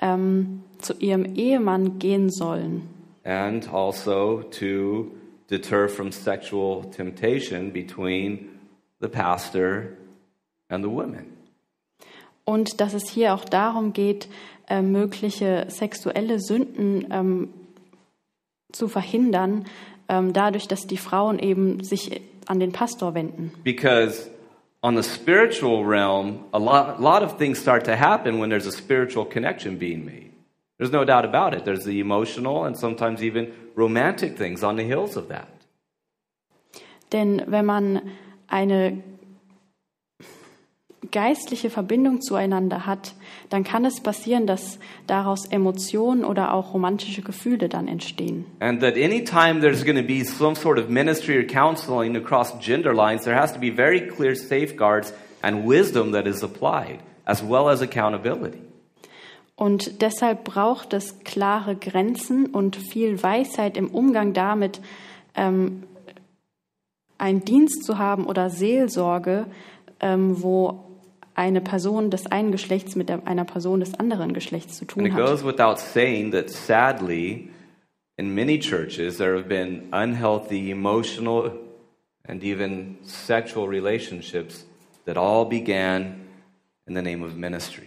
[0.00, 2.88] ähm, zu ihrem Ehemann gehen sollen.
[3.24, 5.10] and also to
[5.48, 8.48] deter from sexual temptation between
[9.00, 9.96] the pastor
[10.70, 11.32] and the women.
[12.44, 14.28] Und dass es hier auch darum geht,
[14.68, 17.48] äh, mögliche sexuelle Sünden ähm,
[18.70, 19.64] zu verhindern,
[20.08, 23.52] ähm, dadurch, dass die Frauen eben sich an den Pastor wenden.
[23.64, 24.30] Because
[24.82, 28.66] on the spiritual realm, a lot, a lot of things start to happen when there's
[28.66, 30.32] a spiritual connection being made.
[30.78, 31.64] There's no doubt about it.
[31.64, 35.48] There's the emotional and sometimes even romantic things on the heels of that.
[37.10, 38.12] Denn wenn man
[38.48, 39.02] eine
[41.10, 43.14] geistliche Verbindung zueinander hat,
[43.50, 48.44] dann kann es passieren, dass daraus Emotionen oder auch romantische Gefühle dann entstehen.
[48.60, 52.94] And that anytime there's going to be some sort of ministry or counseling across gender
[52.94, 57.68] lines, there has to be very clear safeguards and wisdom that is applied, as well
[57.68, 58.58] as accountability.
[59.56, 64.82] Und deshalb braucht es klare Grenzen und viel Weisheit im Umgang damit,
[65.34, 65.84] ähm,
[67.18, 69.46] einen Dienst zu haben oder Seelsorge,
[70.00, 70.85] ähm, wo
[71.36, 75.12] eine Person des einen Geschlechts mit einer Person des anderen Geschlechts zu And tun it
[75.12, 75.24] hat.
[75.26, 77.50] goes without saying that sadly,
[78.16, 81.52] in many churches, there have been unhealthy emotional
[82.26, 84.64] and even sexual relationships
[85.04, 86.22] that all began
[86.86, 87.84] in the name of ministry.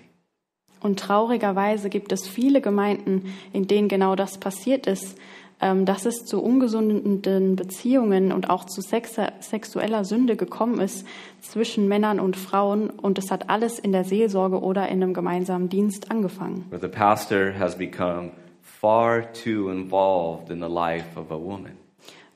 [0.81, 5.17] Und traurigerweise gibt es viele Gemeinden, in denen genau das passiert ist,
[5.59, 11.05] dass es zu ungesunden Beziehungen und auch zu sexueller Sünde gekommen ist
[11.41, 12.89] zwischen Männern und Frauen.
[12.89, 16.65] Und es hat alles in der Seelsorge oder in einem gemeinsamen Dienst angefangen.
[16.69, 21.73] where the pastor has become far too involved in the life of a woman.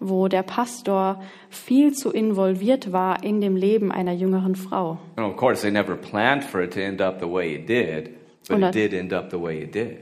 [0.01, 4.97] wo der Pastor viel zu involviert war in dem Leben einer jüngeren Frau.
[5.15, 8.09] And of course, they never planned for it to end up the way it did,
[8.49, 9.99] but Und it das- did end up the way it did.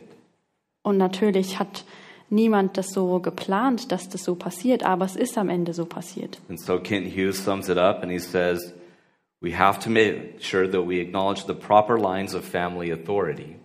[0.81, 1.85] Und natürlich hat
[2.31, 6.39] niemand das so geplant, dass das so passiert, aber es ist am Ende so passiert.
[6.49, 8.73] And so Kent Hughes sums it up and he says,
[9.41, 13.55] We have to make sure that we acknowledge the proper lines of family authority.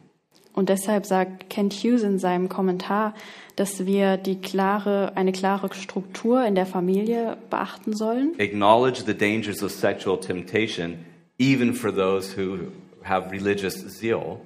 [0.54, 3.12] Und deshalb sagt Kent Hughes in seinem Kommentar,
[3.56, 9.62] dass wir die klare, eine klare Struktur in der Familie beachten sollen Acknowledge the dangers
[9.62, 11.04] of sexual temptation,
[11.38, 14.38] even for those who have religious zeal.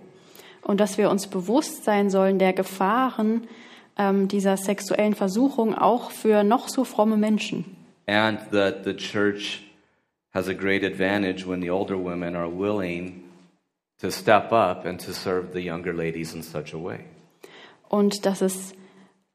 [0.62, 3.46] und dass wir uns bewusst sein sollen der Gefahren
[4.00, 7.76] ähm, dieser sexuellen Versuchung auch für noch so fromme Menschen.
[8.06, 9.62] And that the church
[10.32, 13.22] has a great advantage when the older women are willing
[14.00, 17.00] to step up and to serve the younger ladies in such a way.
[17.88, 18.74] Und dass es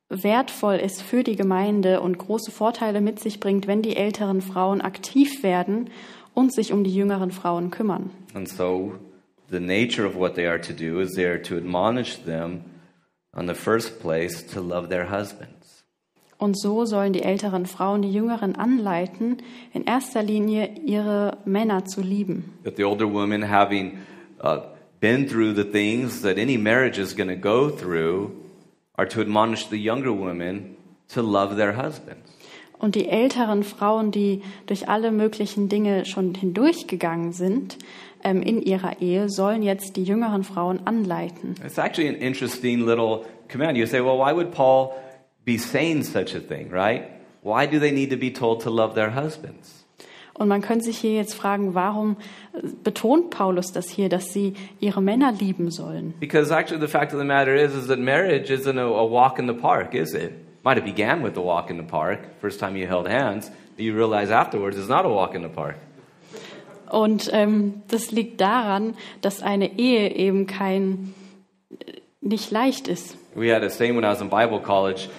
[0.10, 4.82] wertvoll ist für die Gemeinde und große Vorteile mit sich bringt, wenn die älteren Frauen
[4.82, 5.90] aktiv werden
[6.34, 8.10] und sich um die jüngeren Frauen kümmern.
[8.34, 8.94] And so,
[9.50, 12.62] the nature of what they are to do is they are to admonish them,
[13.36, 15.84] on the first place, to love their husbands.
[16.38, 19.38] Und so sollen die älteren Frauen die Jüngeren anleiten,
[19.74, 22.54] in erster Linie ihre Männer zu lieben.
[22.64, 24.00] That the older women, having
[24.44, 24.60] uh,
[25.00, 28.32] been through the things that any marriage is going to go through,
[28.96, 30.76] are to admonish the younger women
[31.14, 32.32] to love their husbands.
[32.78, 37.78] Und die älteren Frauen, die durch alle möglichen Dinge schon hindurchgegangen sind
[38.26, 41.56] ähm, in ihrer Ehe, sollen jetzt die jüngeren Frauen anleiten.
[41.64, 43.78] It's actually an interesting little command.
[43.78, 44.94] You say, well, why would Paul
[45.46, 47.04] be saying such a thing, right?
[47.44, 49.86] Why do they need to be told to love their husbands?
[50.38, 52.18] Und man könnte sich hier jetzt fragen, warum
[52.52, 56.14] äh, betont Paulus das hier, dass sie ihre Männer lieben sollen?
[56.20, 59.40] Because actually, the fact of the matter is, is that marriage isn't a, a walk
[59.40, 60.34] in the park, is it?
[60.66, 63.86] Might have began with a walk in the park, first time you held hands, but
[63.86, 65.78] you realize afterwards it's not a walk in the park.
[66.90, 71.14] Und ähm, das liegt daran, dass eine Ehe eben kein
[71.86, 73.18] äh, nicht leicht ist.
[73.36, 75.10] We had a saying when I was in Bible college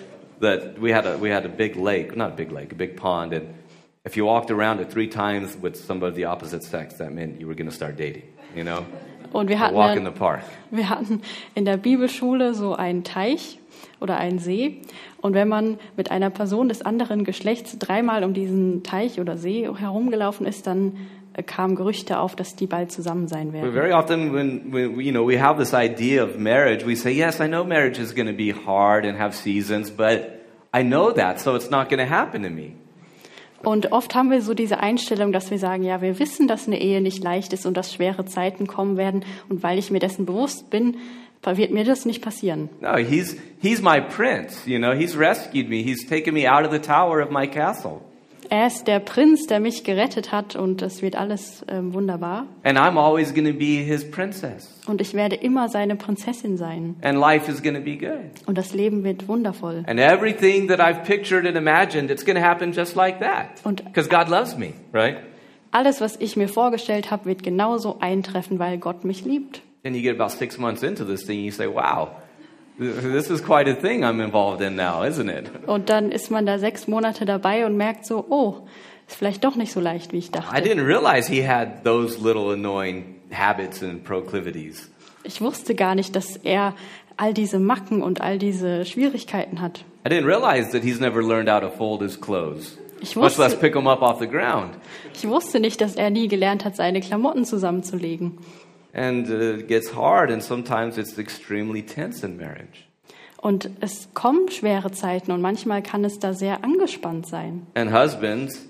[0.40, 2.96] that we had a we had a big lake, not a big lake, a big
[2.96, 3.42] pond, and
[4.06, 7.40] if you walked around it three times with somebody of the opposite sex, that meant
[7.40, 8.22] you were going to start dating.
[8.54, 8.84] You know,
[9.32, 10.40] Und wir a hatten, walk in the park.
[10.70, 11.20] wir hatten
[11.54, 13.58] in der Bibelschule so einen Teich
[14.00, 14.80] oder einen See.
[15.20, 19.68] Und wenn man mit einer Person des anderen Geschlechts dreimal um diesen Teich oder See
[19.76, 20.96] herumgelaufen ist, dann
[21.42, 23.72] kamen Gerüchte auf, dass die bald zusammen sein werden.
[23.72, 27.40] very often, when, when you know we have this idea of marriage, we say, "Yes,
[27.40, 30.22] I know marriage is going to be hard and have seasons, but
[30.74, 32.72] I know that, so it's not going to happen to me."
[33.62, 36.80] Und oft haben wir so diese Einstellung, dass wir sagen, ja, wir wissen, dass eine
[36.80, 39.24] Ehe nicht leicht ist und dass schwere Zeiten kommen werden.
[39.48, 40.98] Und weil ich mir dessen bewusst bin,
[41.42, 42.68] wird mir das nicht passieren.
[42.80, 44.68] No, he's he's my prince.
[44.68, 45.76] You know, he's rescued me.
[45.76, 48.00] He's taken me out of the tower of my castle.
[48.48, 52.46] Er ist der Prinz, der mich gerettet hat und es wird alles ähm, wunderbar.
[52.64, 54.72] And I'm always going to be his princess.
[54.86, 56.96] Und ich werde immer seine Prinzessin sein.
[57.02, 58.18] And life is going to be good.
[58.46, 59.84] Und das Leben wird wundervoll.
[59.86, 63.48] And everything that I've pictured and imagined, it's going to happen just like that.
[63.64, 65.16] Und- Because God loves me, right?
[65.72, 69.60] Alles, was ich mir vorgestellt habe, wird genauso eintreffen, weil Gott mich liebt.
[69.82, 72.08] Then you get about six months into this thing, you say, wow,
[72.78, 75.50] this is quite a thing I'm involved in now, isn't it?
[75.66, 78.66] Und dann ist man da sechs Monate dabei und merkt so, oh,
[79.08, 80.56] ist vielleicht doch nicht so leicht, wie ich I dachte.
[80.62, 84.90] didn't realize he had those little annoying habits and proclivities.
[85.24, 86.74] Ich wusste gar nicht, dass er
[87.16, 89.84] all diese Macken und all diese Schwierigkeiten hat.
[90.06, 93.52] I didn't realize that he's never learned how to fold his clothes, Ich much less
[93.52, 94.74] wusste, pick them up off the ground.
[95.14, 98.38] ich wusste nicht, dass er nie gelernt hat, seine Klamotten zusammenzulegen.
[98.96, 102.86] And uh, it gets hard, and sometimes it's extremely tense in marriage.
[103.36, 107.66] Und es kommen schwere Zeiten und manchmal kann es da sehr angespannt sein.
[107.74, 108.66] And husbands,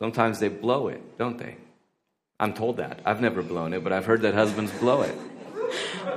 [0.00, 1.56] sometimes they blow it, don't they?
[2.40, 2.98] I'm told that.
[3.06, 5.14] I've never blown it, but I've heard that husbands blow it.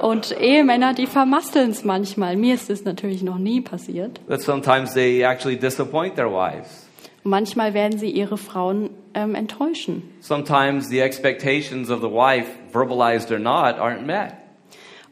[0.01, 2.37] Und Ehemänner, die vermasteln es manchmal.
[2.37, 4.19] Mir ist es natürlich noch nie passiert.
[4.27, 6.88] That sometimes they actually disappoint their wives.
[7.23, 10.03] Manchmal werden sie ihre Frauen ähm, enttäuschen.
[10.21, 14.33] Sometimes the expectations of the wife, verbalized or not, aren't met.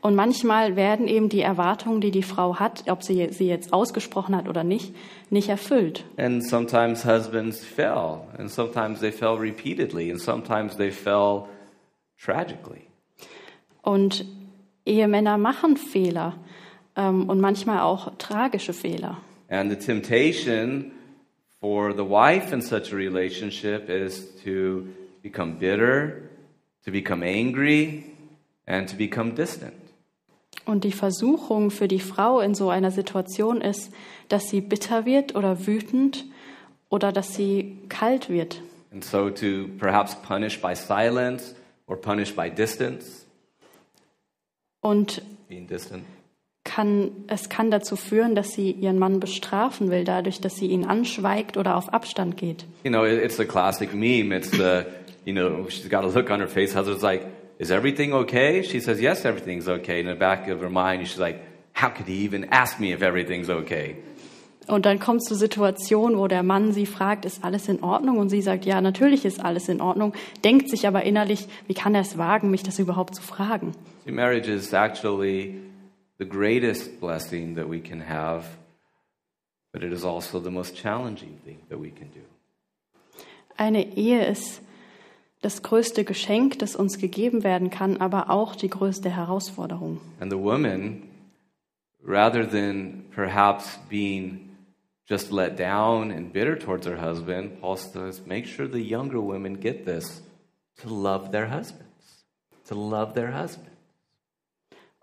[0.02, 4.36] Und manchmal werden eben die Erwartungen, die die Frau hat, ob sie sie jetzt ausgesprochen
[4.36, 4.96] hat oder nicht,
[5.30, 6.06] nicht erfüllt.
[6.18, 11.46] And sometimes husbands fell, and sometimes they fell repeatedly, and sometimes they fell
[12.24, 12.84] tragically.
[13.82, 14.26] Und
[14.86, 16.36] Ehemänner machen Fehler
[16.96, 19.18] ähm, und manchmal auch tragische Fehler.
[19.50, 20.92] And the temptation
[21.68, 24.88] for the wife in such a relationship is to
[25.22, 26.30] become bitter,
[26.86, 28.06] to become angry,
[28.66, 29.74] and to become distant.
[30.66, 33.92] Und die Versuchung für die Frau in so einer Situation ist,
[34.30, 36.24] dass sie bitter wird oder wütend
[36.90, 38.62] oder dass sie kalt wird.
[38.94, 41.54] And so to perhaps punish by silence
[41.86, 43.26] or punish by distance,
[44.80, 46.06] Und being distant.
[46.78, 50.86] Kann, es kann dazu führen, dass sie ihren Mann bestrafen will, dadurch, dass sie ihn
[50.86, 52.66] anschweigt oder auf Abstand geht.
[52.84, 54.36] You know, it- it's a classic meme.
[54.36, 54.84] It's the,
[55.26, 56.76] you know, she's got a look on her face.
[56.76, 57.24] Husband's like,
[57.58, 58.62] is everything okay?
[58.64, 60.00] She says, yes, everything's okay.
[60.00, 61.40] In the back of her mind, she's like,
[61.74, 63.96] how could he even ask me if everything's okay?
[64.68, 68.18] Und dann kommt es zur Situation, wo der Mann sie fragt, ist alles in Ordnung?
[68.20, 70.14] Und sie sagt, ja, natürlich ist alles in Ordnung,
[70.44, 73.72] denkt sich aber innerlich, wie kann er es wagen, mich das überhaupt zu fragen?
[74.06, 75.56] See, marriage is actually
[76.18, 78.46] the greatest blessing that we can have,
[79.72, 82.22] but it is also the most challenging thing that we can do.
[83.58, 84.62] Eine Ehe ist
[85.42, 90.00] das größte Geschenk, das uns gegeben werden kann, aber auch die größte Herausforderung.
[90.20, 91.04] And the woman,
[92.04, 94.48] rather than perhaps being
[95.08, 99.60] just let down and bitter towards her husband, Paul says, make sure the younger women
[99.60, 100.22] get this
[100.82, 102.26] to love their husbands.
[102.68, 103.77] To love their husbands.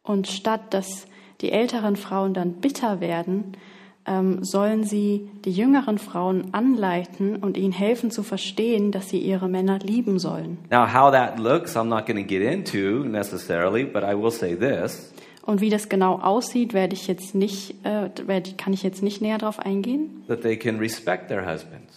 [0.05, 1.07] Und statt dass
[1.41, 3.57] die älteren Frauen dann bitter werden,
[4.07, 9.49] ähm, sollen sie die jüngeren Frauen anleiten und ihnen helfen zu verstehen, dass sie ihre
[9.49, 10.59] Männer lieben sollen.
[10.71, 14.55] Now, how that looks, I'm not going to get into necessarily, but I will say
[14.55, 15.11] this.
[15.43, 19.21] Und wie das genau aussieht, werde ich jetzt nicht, äh, werde, kann ich jetzt nicht
[19.23, 20.23] näher darauf eingehen.
[20.29, 21.95] that they can respect their husbands,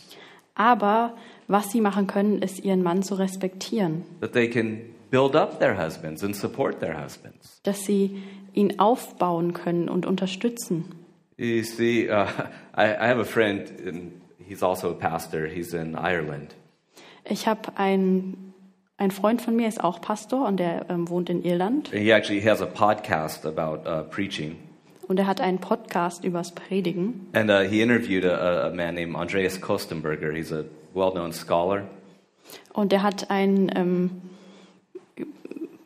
[0.55, 1.13] Aber
[1.47, 4.79] was sie machen können, ist ihren Mann zu respektieren, that they can
[5.09, 7.59] build up their husbands and support their husbands.
[7.63, 8.21] dass sie
[8.53, 10.85] ihn aufbauen können und unterstützen.
[11.37, 12.25] You see, uh,
[12.75, 15.47] I, I have a friend, and he's also a pastor.
[15.47, 16.55] He's in Ireland.
[17.29, 18.53] Ich habe einen,
[18.97, 21.91] ein Freund von mir, ist auch Pastor und der ähm, wohnt in Irland.
[21.93, 24.55] And he actually has a podcast about uh, preaching.
[25.07, 27.27] Und er hat einen Podcast übers Predigen.
[27.33, 30.33] And uh, he interviewed a, a man named Andreas Kostenberger.
[30.33, 31.83] He's a well known scholar.
[32.73, 34.11] Und er hat einen ähm,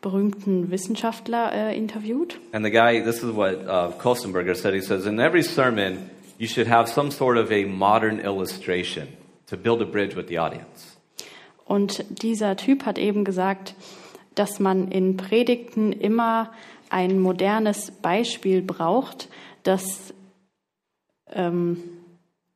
[0.00, 2.38] berühmten Wissenschaftler äh, interviewt.
[2.52, 4.74] And the guy, this is what uh, Kostenberger said.
[4.74, 9.08] He says, In every sermon, you should have some sort of a modern illustration
[9.46, 10.96] to build a bridge with the audience.
[11.64, 13.74] Und dieser Typ hat eben gesagt,
[14.34, 16.52] dass man in Predigten immer
[16.90, 19.28] ein modernes Beispiel braucht,
[19.62, 20.12] das,
[21.32, 21.78] ähm,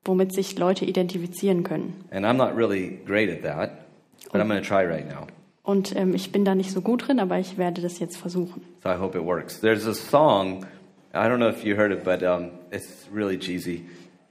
[0.05, 2.05] womit sich Leute identifizieren können.
[2.11, 3.87] And I'm not really great at that,
[4.33, 5.27] but I'm going to try right now.
[5.67, 8.63] Und ähm, ich bin da nicht so gut drin, aber ich werde das jetzt versuchen.
[8.85, 9.59] So I hope it works.
[9.59, 10.65] There's a song,
[11.13, 13.85] I don't know if you heard it, but um, it's really cheesy.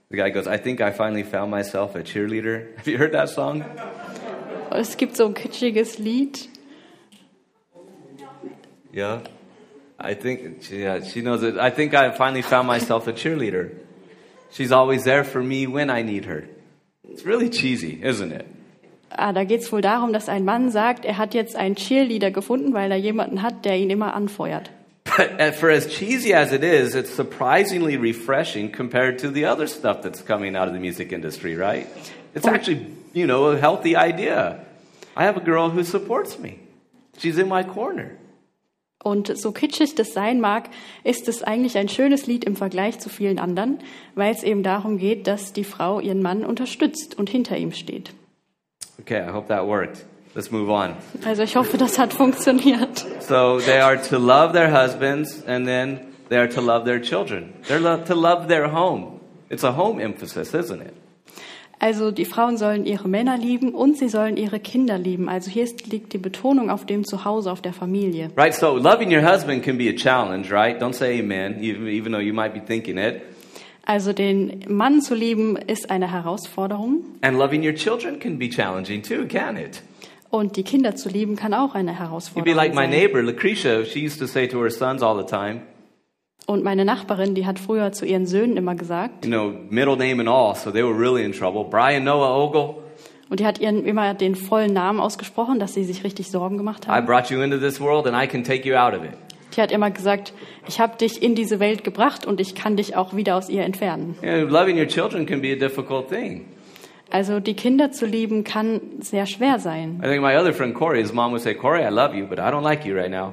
[0.08, 2.74] The guy goes, I think I finally found myself a cheerleader.
[2.78, 3.64] Have you heard that song?
[4.70, 6.48] Es gibt so ein kitschiges Lied.
[8.92, 9.20] Yeah.
[9.98, 11.56] I think, yeah, she knows it.
[11.58, 13.72] I think I finally found myself a cheerleader.
[14.50, 16.48] She's always there for me when I need her.
[17.08, 18.46] It's really cheesy, isn't it?
[19.10, 22.30] Ah, da geht es wohl darum, dass ein Mann sagt, er hat jetzt einen Cheerleader
[22.30, 24.70] gefunden, weil er jemanden hat, der ihn immer anfeuert.
[25.04, 29.68] But uh, for as cheesy as it is, it's surprisingly refreshing compared to the other
[29.68, 31.86] stuff that's coming out of the music industry, right?
[32.34, 34.60] It's actually, you know, a healthy idea.
[35.16, 36.58] I have a girl who supports me.
[37.18, 38.10] She's in my corner.
[39.02, 40.68] Und so kitschig das sein mag,
[41.04, 43.78] ist es eigentlich ein schönes Lied im Vergleich zu vielen anderen,
[44.16, 48.12] weil es eben darum geht, dass die Frau ihren Mann unterstützt und hinter ihm steht.
[49.00, 50.04] Okay, I hope that worked.
[50.34, 50.94] Let's move on.
[51.24, 53.06] Also ich hoffe, das hat funktioniert.
[53.20, 57.54] So they are to love their husbands and then they are to love their children.
[57.68, 59.20] They're lo- to love their home.
[59.48, 60.92] It's a home emphasis, isn't it?
[61.78, 65.28] Also die Frauen sollen ihre Männer lieben und sie sollen ihre Kinder lieben.
[65.28, 68.30] Also hier ist, liegt die Betonung auf dem Zuhause, auf der Familie.
[68.36, 68.54] Right?
[68.54, 70.80] So loving your husband can be a challenge, right?
[70.80, 73.22] Don't say amen, even, even though you might be thinking it.
[73.86, 79.02] Also den Mann zu lieben ist eine Herausforderung And loving your children can be challenging
[79.02, 79.82] too, can it?
[80.28, 82.90] und die Kinder zu lieben kann auch eine You'd be Herausforderung like my sein.
[82.90, 83.84] neighbor, Lucretia.
[83.84, 85.60] She used to say to her sons all the time,
[86.46, 90.20] Und meine Nachbarin, die hat früher zu ihren Söhnen immer gesagt, you know, middle name
[90.20, 91.64] and all, so they were really in trouble.
[91.64, 92.74] Brian Noah Ogle,
[93.30, 96.84] und die hat ihren immer den vollen Namen ausgesprochen, dass sie sich richtig Sorgen gemacht
[96.86, 97.06] I haben.
[97.06, 99.10] brought you into this world and I can take you out of it.
[99.56, 100.32] Die hat immer gesagt,
[100.68, 103.62] ich habe dich in diese Welt gebracht und ich kann dich auch wieder aus ihr
[103.62, 104.16] entfernen.
[104.22, 106.46] Loving your children can be a difficult thing.
[107.10, 110.00] Also die Kinder zu lieben kann sehr schwer sein.
[110.04, 112.38] I think my other friend Corey, his mom would say, Corey, I love you, but
[112.38, 113.32] I don't like you right now.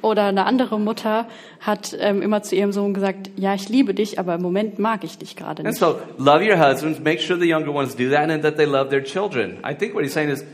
[0.00, 1.26] Oder eine andere Mutter
[1.60, 5.02] hat ähm, immer zu ihrem Sohn gesagt, ja, ich liebe dich, aber im Moment mag
[5.04, 5.78] ich dich gerade And nicht.
[5.78, 8.90] so, love your husbands, make sure the younger ones do that, and that they love
[8.90, 9.58] their children.
[9.64, 10.44] I think what he's saying is,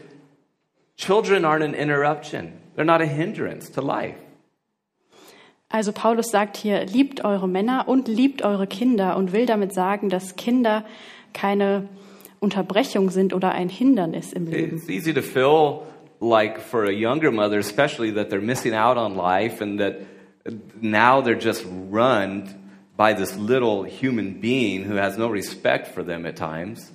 [0.97, 4.15] children aren't an interruption, they're not a hindrance to life.
[5.71, 10.09] Also Paulus sagt hier, liebt eure Männer und liebt eure Kinder und will damit sagen,
[10.09, 10.85] dass Kinder
[11.33, 11.89] keine
[12.41, 14.79] Unterbrechung sind oder ein Hindernis im Leben.
[14.79, 15.83] It's easy to feel
[16.21, 20.01] like for a younger mother, especially, that they're missing out on life and that
[20.81, 22.49] now they're just run
[22.97, 26.93] by this little human being who has no respect for them at times.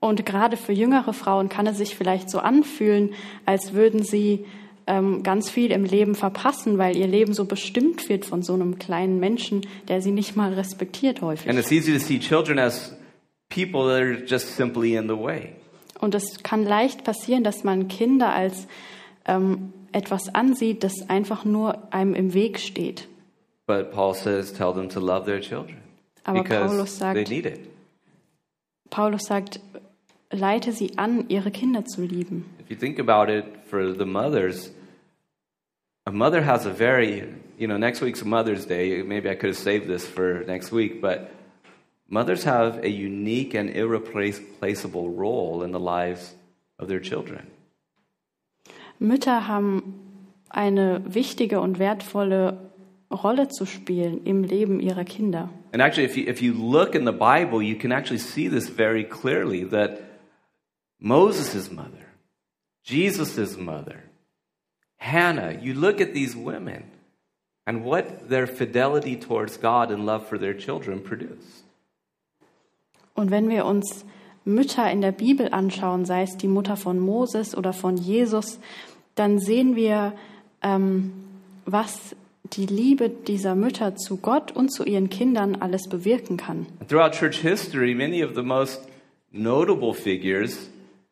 [0.00, 3.14] Und gerade für jüngere Frauen kann es sich vielleicht so anfühlen,
[3.46, 4.46] als würden sie
[4.86, 8.78] ähm, ganz viel im Leben verpassen, weil ihr Leben so bestimmt wird von so einem
[8.78, 11.48] kleinen Menschen, der sie nicht mal respektiert häufig.
[11.48, 12.94] And it's easy to see children as
[13.48, 15.50] people that are just simply in the way.
[16.00, 18.66] Und es kann leicht passieren, dass man Kinder als
[19.26, 23.06] ähm, etwas ansieht, das einfach nur einem im Weg steht.
[23.66, 25.76] But Paul says, tell them to love their children
[26.24, 27.60] Aber Paulus they sagt, need it.
[28.90, 29.60] Paulus sagt,
[30.30, 32.46] leite sie an, ihre Kinder zu lieben.
[32.70, 34.70] If you think about it, for the mothers,
[36.06, 37.26] a mother has a very,
[37.58, 39.02] you know, next week's Mother's Day.
[39.02, 41.32] Maybe I could have saved this for next week, but
[42.08, 46.36] mothers have a unique and irreplaceable role in the lives
[46.78, 47.48] of their children.
[49.00, 52.56] Mütter haben eine wichtige und wertvolle
[53.10, 55.50] Rolle zu spielen im Leben ihrer Kinder.
[55.72, 58.68] And actually, if you, if you look in the Bible, you can actually see this
[58.68, 60.02] very clearly that
[61.00, 62.09] Moses' mother,
[62.84, 64.04] Jesus' mother,
[64.98, 66.84] Hannah, you look at these women
[67.66, 71.64] and what their fidelity towards God and love for their children produced.
[73.14, 74.04] Und wenn wir uns
[74.44, 78.58] Mütter in der Bibel anschauen, sei es die Mutter von Moses oder von Jesus,
[79.14, 80.14] dann sehen wir,
[80.62, 81.12] ähm,
[81.66, 86.66] was die Liebe dieser Mütter zu Gott und zu ihren Kindern alles bewirken kann.
[86.88, 88.80] Throughout church history, many of the most
[89.30, 90.68] notable figures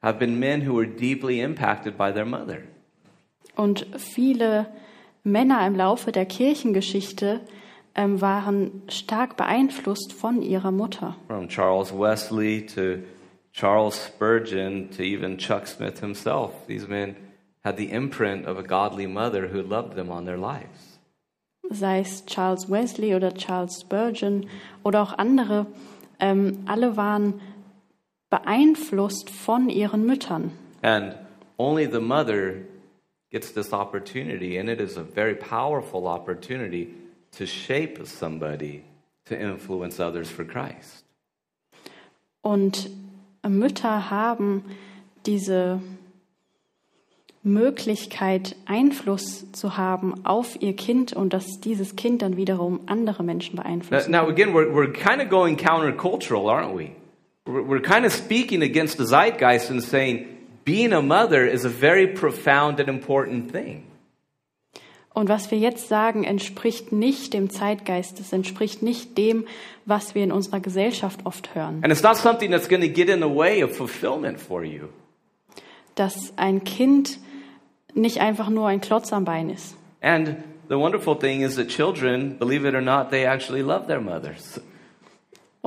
[0.08, 2.62] have been men who were deeply impacted by their mother.
[3.56, 4.66] Und viele
[5.22, 7.40] Männer im Laufe der Kirchengeschichte
[7.94, 11.16] ähm, waren stark beeinflusst von ihrer Mutter.
[11.26, 13.02] From Charles Wesley to
[13.52, 17.16] Charles Spurgeon to even Chuck Smith himself, these men
[17.64, 20.98] had the imprint of a godly mother who loved them on their lives.
[21.70, 24.46] sei es Charles Wesley oder Charles Spurgeon
[24.82, 25.66] oder auch andere,
[26.18, 27.40] ähm, alle waren
[28.30, 30.52] beeinflusst von ihren Müttern.
[30.82, 31.14] And
[31.58, 32.62] only the mother
[33.30, 36.94] gets this opportunity, and it is a very powerful opportunity
[37.36, 38.82] to shape somebody
[39.26, 41.04] to influence others for Christ.
[42.42, 42.90] Und
[43.46, 44.64] Mütter haben
[45.26, 45.80] diese
[47.42, 53.56] Möglichkeit, Einfluss zu haben auf ihr Kind und dass dieses Kind dann wiederum andere Menschen
[53.56, 54.08] Now, beeinflusst.
[54.08, 56.92] now again, we're, we're kind of going countercultural, aren't we?
[57.48, 60.26] We're, kind of speaking against the zeitgeist and saying
[60.64, 63.84] being a mother is a very profound and important thing.
[65.14, 69.46] Und was wir jetzt sagen, entspricht nicht dem Zeitgeist, es entspricht nicht dem,
[69.86, 71.80] was wir in unserer Gesellschaft oft hören.
[71.82, 74.88] And it's not something that's going to get in the way of fulfillment for you.
[75.94, 77.18] Dass ein Kind
[77.94, 79.74] nicht einfach nur ein Klotz am Bein ist.
[80.02, 80.36] And
[80.68, 84.60] the wonderful thing is that children, believe it or not, they actually love their mothers.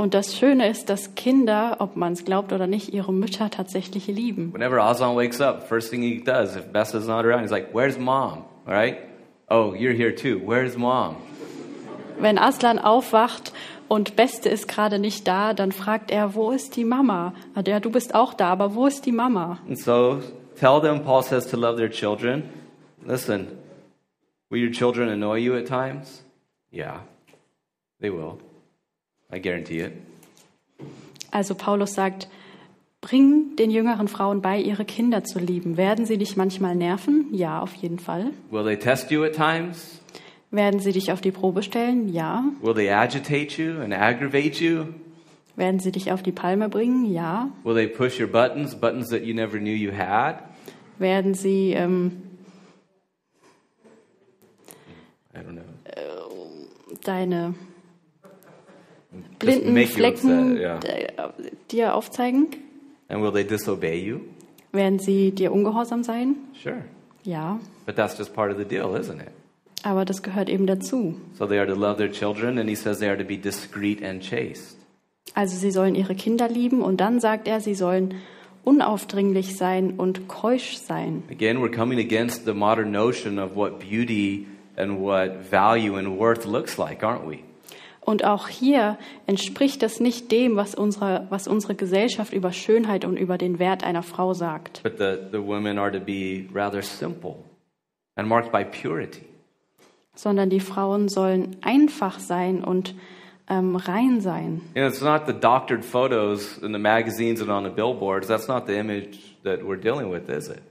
[0.02, 4.08] Und das Schöne ist, dass Kinder, ob man es glaubt oder nicht, ihre Mütter tatsächlich
[4.08, 4.52] lieben.
[4.52, 8.00] Whenever Ozan wakes up, first thing he does, if Bessa's not around, he's like, Where's
[8.00, 8.46] mom?
[8.66, 8.98] All right?
[9.48, 10.42] Oh, you're here too.
[10.44, 11.18] Where's mom?
[12.20, 13.54] Wenn Aslan aufwacht
[13.90, 17.36] und Beste ist gerade nicht da, dann fragt er, wo ist die Mama?
[17.54, 19.60] Ah, Ja, du bist auch da, aber wo ist die Mama?
[19.68, 20.20] And so
[20.60, 22.50] tell them, Paul says, to love their children.
[23.06, 23.50] Listen,
[24.50, 26.24] will your children annoy you at times?
[26.72, 27.02] Yeah,
[28.00, 28.40] they will.
[29.34, 29.94] I guarantee it.
[31.32, 32.28] Also Paulus sagt,
[33.00, 35.78] bring den jüngeren Frauen bei, ihre Kinder zu lieben.
[35.78, 37.28] Werden sie dich manchmal nerven?
[37.32, 38.32] Ja, auf jeden Fall.
[38.50, 40.02] Will they test you at times?
[40.52, 42.10] Werden sie dich auf die Probe stellen?
[42.14, 42.44] Ja.
[42.62, 44.86] Will they agitate you and aggravate you?
[45.56, 47.06] Werden sie dich auf die Palme bringen?
[47.06, 47.50] Ja.
[47.64, 50.44] Will they push your buttons, buttons that you never knew you had?
[51.00, 52.22] Werden sie ähm,
[55.34, 55.62] I don't know.
[57.04, 57.56] deine
[59.40, 60.80] blinden you Flecken yeah.
[60.84, 61.08] äh,
[61.72, 62.48] dir aufzeigen?
[63.10, 64.22] And will they disobey you?
[64.72, 66.36] Werden sie dir ungehorsam sein?
[66.62, 66.84] Sure.
[67.24, 67.60] Ja.
[67.86, 69.32] But that's just part of the deal, isn't it?
[69.84, 71.16] Aber das gehört eben dazu.
[71.38, 74.04] So they are to love their children, and he says they are to be discreet
[74.04, 74.78] and chaste.
[75.34, 78.16] Also sie sollen ihre Kinder lieben und dann sagt er, sie sollen
[78.64, 81.24] unaufdringlich sein und keusch sein.
[81.32, 84.46] Again, we're coming against the modern notion of what beauty
[84.76, 87.40] and what value and worth looks like, aren't we?
[88.04, 88.98] Und auch hier
[89.28, 93.84] entspricht das nicht dem, was unsere, was unsere Gesellschaft über Schönheit und über den Wert
[93.84, 97.36] einer Frau sagt, But the, the women are to be rather simple
[98.16, 99.22] and marked by purity.
[100.16, 102.96] sondern die Frauen sollen einfach sein und
[103.50, 104.62] ähm, rein sein.
[104.76, 108.28] You know, it's not the doctored photos in the magazines and on the billboards.
[108.28, 110.62] That's not the image that we're dealing with, is it?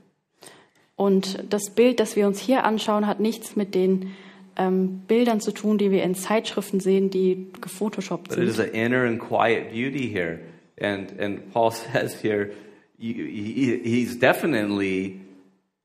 [0.97, 4.15] Und das Bild, das wir uns hier anschauen, hat nichts mit den
[4.57, 8.71] ähm, Bildern zu tun, die wir in Zeitschriften sehen, die gefotoshoppt But it is sind.
[8.71, 10.41] an inner and quiet beauty here.
[10.81, 12.51] And, and Paul says here,
[12.99, 15.21] he, he's definitely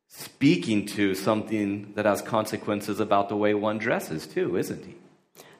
[0.07, 4.95] speaking to something that has consequences about the way one dresses, too, isn't he?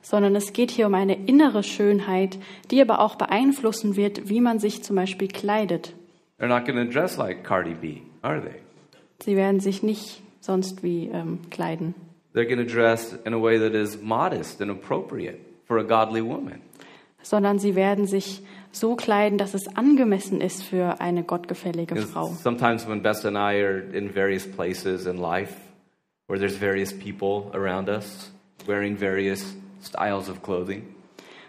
[0.02, 2.38] Sondern es geht hier um eine innere Schönheit,
[2.70, 5.94] die aber auch beeinflussen wird, wie man sich zum Beispiel kleidet.
[6.40, 8.56] They're not going to dress like Cardi B, are they?
[9.24, 11.96] Sie werden sich nicht sonst wie ähm, kleiden,
[12.36, 16.22] They're going to dress in a way that is modest and appropriate for a godly
[16.22, 16.62] woman.
[17.24, 22.28] sondern sie werden sich so kleiden, dass es angemessen ist für eine gottgefällige Frau.
[22.44, 25.54] Sometimes when Bess and I are in various places in life
[26.28, 28.32] where there's various people around us
[28.68, 30.84] wearing various styles of clothing,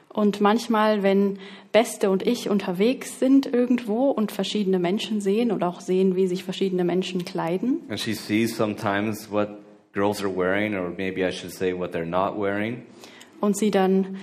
[0.09, 1.39] Und manchmal, wenn
[1.73, 6.43] Beste und ich unterwegs sind irgendwo und verschiedene Menschen sehen und auch sehen, wie sich
[6.43, 9.49] verschiedene Menschen kleiden, and she sees sometimes what
[9.97, 12.83] girls are wearing, or maybe I should say what they're not wearing,
[13.41, 14.19] und sie dann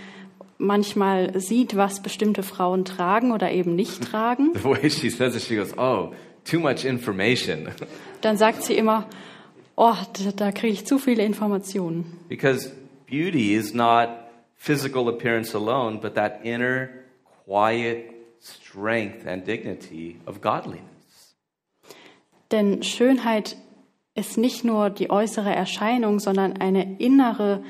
[0.60, 5.42] manchmal sieht, was bestimmte Frauen tragen oder eben nicht tragen, The way she says it,
[5.42, 6.14] she goes, Oh,
[6.46, 7.70] too much information.
[8.22, 9.08] dann sagt sie immer,
[9.76, 12.06] oh, da, da kriege ich zu viele Informationen.
[12.30, 12.72] because
[13.08, 14.10] beauty is not
[14.56, 16.90] physical appearance alone, but that inner,
[17.46, 20.84] quiet strength and dignity of godliness.
[22.52, 23.56] Denn Schönheit
[24.16, 27.64] ist nicht nur die äußere Erscheinung, sondern eine innere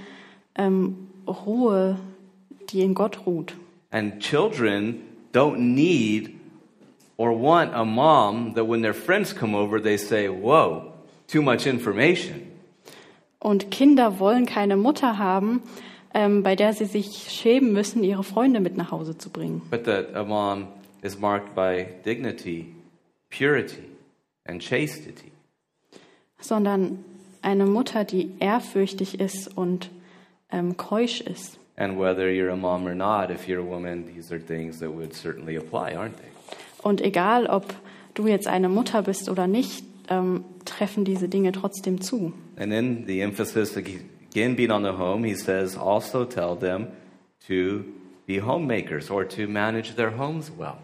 [0.56, 2.00] ähm, Ruhe,
[2.70, 3.56] die in Gott ruht.
[3.92, 6.32] And children don't need
[7.18, 10.94] or want a mom that when their friends come over, they say, Whoa,
[11.28, 12.42] too much information.
[13.40, 15.62] Und Kinder wollen keine Mutter haben,
[16.14, 19.62] ähm, bei der sie sich schämen müssen, ihre Freunde mit nach Hause zu bringen.
[19.70, 20.68] But that a mom
[21.02, 22.74] is marked by dignity,
[23.30, 23.84] purity,
[24.46, 25.33] and chastity.
[26.44, 27.04] Sondern
[27.42, 29.90] eine Mutter, die ehrfürchtig ist und
[30.52, 31.58] ähm, keusch ist.
[31.76, 34.94] And whether you're a mom or not, if you're a woman, these are things that
[34.94, 36.30] would certainly apply, aren't they?
[36.84, 37.74] Und egal, ob
[38.14, 42.34] du jetzt eine Mutter bist oder nicht, ähm, treffen diese Dinge trotzdem zu.
[42.58, 46.88] And then the emphasis again being on the home, he says, also tell them
[47.48, 47.84] to
[48.28, 50.78] be homemakers or to manage their homes well.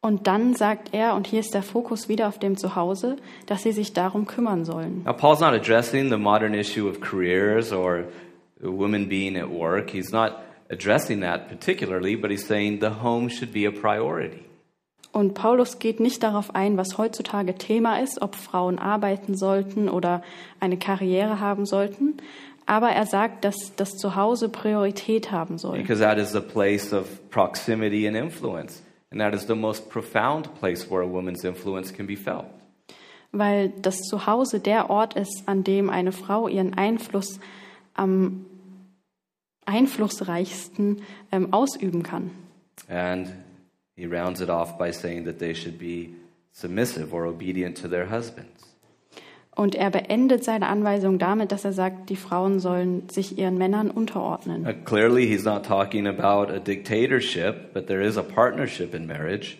[0.00, 3.72] Und dann sagt er, und hier ist der Fokus wieder auf dem Zuhause, dass sie
[3.72, 5.02] sich darum kümmern sollen.
[5.04, 8.04] Now, Paul's not addressing the modern issue of careers or
[8.60, 9.90] women being at work.
[9.90, 10.36] He's not
[10.70, 14.44] addressing that particularly, but he's saying the home should be a priority.
[15.10, 20.22] Und Paulus geht nicht darauf ein, was heutzutage Thema ist, ob Frauen arbeiten sollten oder
[20.60, 22.18] eine Karriere haben sollten.
[22.66, 25.78] Aber er sagt, dass das Zuhause Priorität haben soll.
[25.78, 28.82] Because that is the place of proximity and influence.
[29.10, 32.46] And that is the most profound place where a woman's influence can be felt.
[33.32, 37.40] Weil das Zuhause der Ort ist, an dem eine Frau ihren Einfluss
[37.94, 38.46] am
[39.66, 42.30] einflussreichsten ähm, ausüben kann.
[42.88, 43.32] And
[43.96, 46.14] he rounds it off by saying that they should be
[46.52, 48.67] submissive or obedient to their husbands.
[49.58, 53.90] Und er beendet seine Anweisung damit, dass er sagt, die Frauen sollen sich ihren Männern
[53.90, 54.64] unterordnen.
[54.64, 59.56] Uh, clearly, he's not talking about a dictatorship, but there is a partnership in marriage.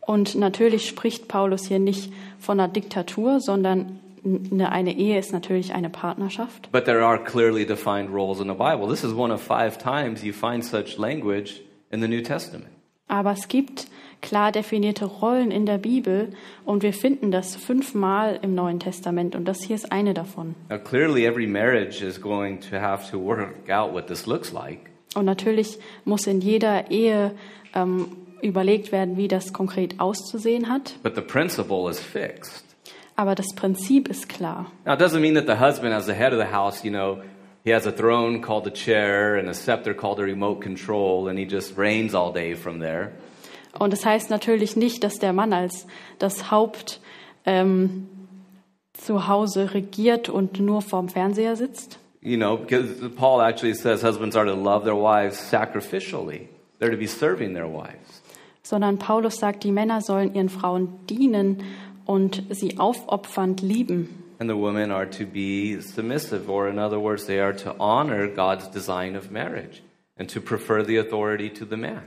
[0.00, 5.74] Und natürlich spricht Paulus hier nicht von einer Diktatur, sondern eine, eine Ehe ist natürlich
[5.74, 6.72] eine Partnerschaft.
[6.72, 8.88] But there are clearly defined roles in the Bible.
[8.88, 11.60] This is one of five times you find such language
[11.90, 12.70] in the New Testament.
[13.08, 13.88] Aber es gibt
[14.20, 16.30] klar definierte Rollen in der Bibel
[16.64, 20.54] und wir finden das fünfmal im Neuen Testament und das hier ist eine davon.
[20.68, 24.80] Now, clearly, every marriage is going to have to work out what this looks like.
[25.14, 27.32] Und natürlich muss in jeder Ehe
[27.74, 28.08] ähm,
[28.42, 30.96] überlegt werden, wie das konkret auszusehen hat.
[31.02, 32.64] But the principle is fixed.
[33.16, 34.70] Aber das Prinzip ist klar.
[34.84, 37.18] Now, it doesn't mean that the husband, as the head of the house, you know,
[37.64, 41.38] he has a throne called a chair and a scepter called a remote control, and
[41.38, 43.12] he just reigns all day from there.
[43.78, 45.86] Und das heißt natürlich nicht, dass der Mann als
[46.18, 47.00] das Haupt
[47.44, 48.08] ähm,
[48.92, 51.98] zu Hause regiert und nur vorm Fernseher sitzt.
[52.20, 56.48] You know, because Paul actually says husbands are to love their wives sacrificially,
[56.80, 58.22] they're to be serving their wives.
[58.68, 61.62] sondern Paulus sagt, die Männer sollen ihren Frauen dienen
[62.04, 64.24] und sie aufopfernd lieben.
[64.40, 68.28] And the women are to be submissive, or in other words, they are to honor
[68.28, 69.82] God's design of marriage
[70.16, 72.02] and to prefer the authority to the man.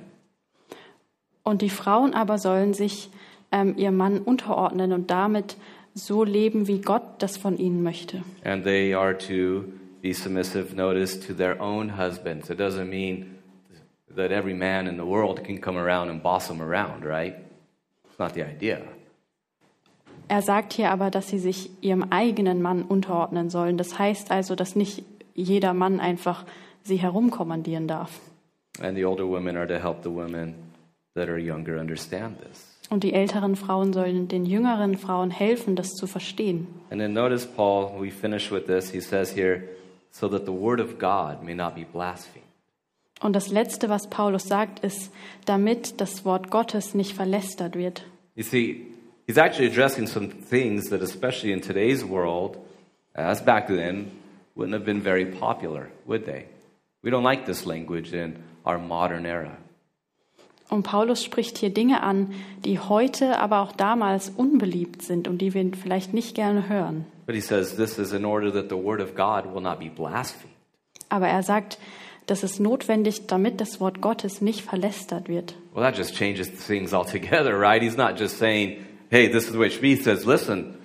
[1.43, 3.09] Und die Frauen aber sollen sich
[3.51, 5.57] ähm, ihrem Mann unterordnen und damit
[5.93, 8.23] so leben, wie Gott das von ihnen möchte.
[8.43, 9.65] And they are to
[10.01, 12.49] be submissive, notice, to their own husbands.
[12.49, 13.37] It doesn't mean
[14.15, 17.35] that every man in the world can come around and boss them around, right?
[18.05, 18.81] It's not the idea.
[20.27, 23.77] Er sagt hier aber, dass sie sich ihrem eigenen Mann unterordnen sollen.
[23.77, 25.03] Das heißt also, dass nicht
[25.35, 26.45] jeder Mann einfach
[26.83, 28.19] sie herumkommandieren darf.
[28.79, 30.55] And the older women are to help the women
[31.15, 32.67] that are younger understand this.
[32.89, 36.67] Und die älteren Frauen sollen den jüngeren Frauen helfen, das zu verstehen.
[36.89, 38.91] And then notice Paul, we finish with this.
[38.91, 39.63] He says here,
[40.11, 42.45] so that the word of God may not be blasphemed.
[43.21, 45.11] Und das Letzte, was Paulus sagt, ist,
[45.45, 48.03] damit das Wort Gottes nicht verlästert wird.
[48.35, 48.87] You see,
[49.27, 52.57] he's actually addressing some things that, especially in today's world,
[53.13, 54.11] as back then,
[54.55, 56.47] wouldn't have been very popular, would they?
[57.03, 59.57] We don't like this language in our modern era.
[60.71, 62.31] Und Paulus spricht hier Dinge an,
[62.63, 67.05] die heute, aber auch damals unbeliebt sind und die wir vielleicht nicht gerne hören.
[67.25, 69.89] But he says this is in order that the word of God will not be
[69.89, 70.53] blasphemed.
[71.09, 71.77] Aber er sagt,
[72.25, 75.55] das ist notwendig, damit das Wort Gottes nicht verlästert wird.
[75.73, 77.83] Well, that just changes things altogether, right?
[77.83, 78.77] He's not just saying,
[79.09, 79.95] hey, this is the way it should be.
[79.95, 80.77] He says, listen,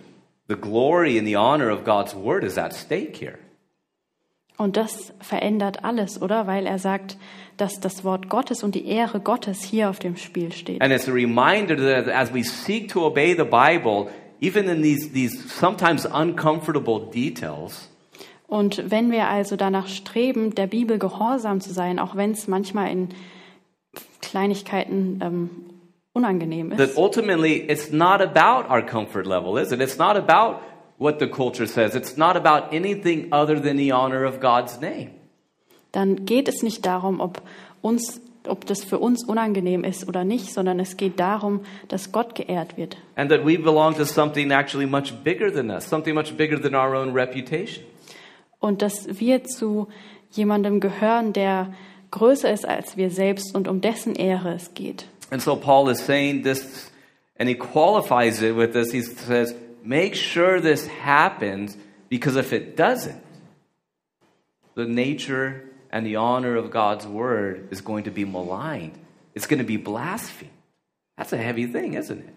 [0.49, 3.39] the glory and the honor of God's word is at stake here.
[4.59, 6.46] Und das verändert alles, oder?
[6.46, 7.18] Weil er sagt,
[7.57, 10.80] dass das Wort Gottes und die Ehre Gottes hier auf dem Spiel steht.
[10.80, 14.09] And it's a reminder that as we seek to obey the Bible,
[14.40, 17.90] even in these, these sometimes uncomfortable details,
[18.48, 22.92] Und wenn wir also danach streben, der Bibel gehorsam zu sein, auch wenn es manchmal
[22.92, 23.09] in
[24.22, 25.50] Kleinigkeiten ähm,
[26.12, 29.80] unangenehm that ist, ultimately it's not about our comfort level, is it?
[29.80, 30.61] It's not about
[30.99, 31.94] what the culture says.
[31.94, 35.11] It's not about anything other than the honor of God's name.
[35.97, 37.40] dann geht es nicht darum, ob
[37.80, 42.36] uns ob das für uns unangenehm ist oder nicht, sondern es geht darum, dass Gott
[42.36, 42.97] geehrt wird.
[43.16, 46.74] And that we belong to something actually much bigger than us, something much bigger than
[46.74, 47.84] our own reputation.
[48.61, 49.88] Und dass wir zu
[50.30, 51.74] jemandem gehören, der
[52.12, 55.07] größer ist als wir selbst und um dessen Ehre es geht.
[55.30, 56.92] And so Paul is saying this,
[57.40, 58.92] and he qualifies it with this.
[58.92, 59.57] He says,
[59.87, 61.76] make sure this happens
[62.09, 63.22] because if it doesn't,
[64.74, 68.99] the nature and the honor of God's word is going to be maligned.
[69.34, 70.51] It's going to be blasphemed.
[71.16, 72.34] That's a heavy thing, isn't it?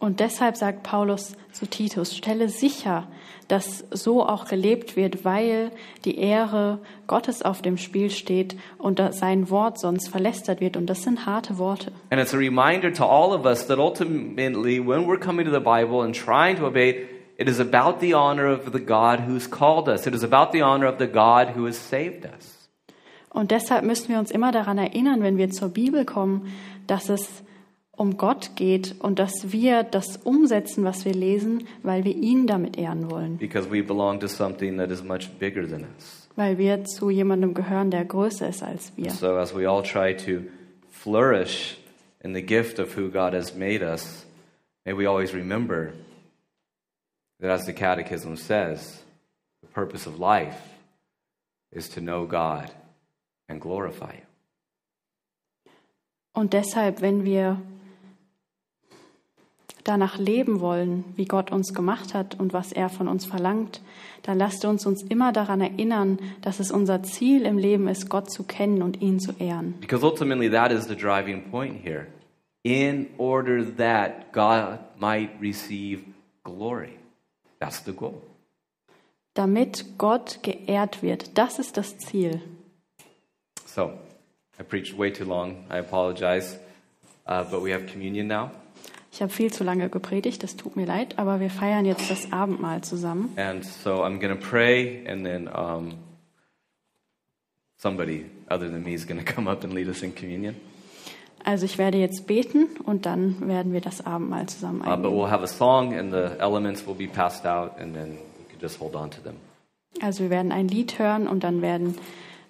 [0.00, 3.06] Und deshalb sagt Paulus zu Titus, stelle sicher,
[3.48, 5.72] dass so auch gelebt wird, weil
[6.06, 10.78] die Ehre Gottes auf dem Spiel steht und sein Wort sonst verlästert wird.
[10.78, 11.92] Und das sind harte Worte.
[12.08, 15.60] And it's a reminder to all of us that ultimately, when we're coming to the
[15.60, 19.50] Bible and trying to obey it, it is about the honor of the God who's
[19.50, 20.06] called us.
[20.06, 22.56] It is about the honor of the God who has saved us.
[23.28, 26.50] Und deshalb müssen wir uns immer daran erinnern, wenn wir zur Bibel kommen,
[26.86, 27.44] dass es
[28.00, 32.78] um Gott geht und dass wir das umsetzen, was wir lesen, weil wir ihn damit
[32.78, 33.36] ehren wollen.
[33.36, 36.26] Because we belong to something that is much bigger than us.
[36.34, 39.10] Weil wir zu jemandem gehören, der größer ist als wir.
[39.10, 40.48] So, as we all try to
[40.90, 41.76] flourish
[42.24, 44.24] in the gift of who God has made us,
[44.86, 45.92] may we always remember
[47.38, 49.02] that, as the Catechism says,
[49.60, 50.56] the purpose of life
[51.70, 52.70] is to know God
[53.46, 54.26] and glorify Him.
[56.32, 57.60] Und deshalb, wenn wir
[59.84, 63.80] danach leben wollen, wie Gott uns gemacht hat und was er von uns verlangt,
[64.22, 68.30] dann lasst uns uns immer daran erinnern, dass es unser Ziel im Leben ist, Gott
[68.30, 69.74] zu kennen und ihn zu ehren.
[69.80, 72.06] Because ultimately, that is the driving point here.
[72.62, 76.02] In order that God might receive
[76.44, 76.90] glory.
[77.58, 78.20] That's the goal.
[79.34, 82.42] Damit Gott geehrt wird, das ist das Ziel.
[83.64, 83.92] So,
[84.58, 85.64] I preached way too long.
[85.70, 86.58] I apologize.
[87.26, 88.50] Uh, but we have communion now.
[89.12, 92.32] Ich habe viel zu lange gepredigt, das tut mir leid, aber wir feiern jetzt das
[92.32, 93.32] Abendmahl zusammen.
[93.36, 95.94] And so I'm going to pray, and then um,
[97.76, 100.54] somebody other than me is going to come up and lead us in communion.
[101.42, 105.16] Also ich werde jetzt beten und dann werden wir das Abendmahl zusammen Uh, but einnehmen.
[105.16, 108.60] we'll have a song, and the elements will be passed out, and then you can
[108.60, 109.36] just hold on to them.
[110.02, 111.96] Also wir werden ein Lied hören und dann werden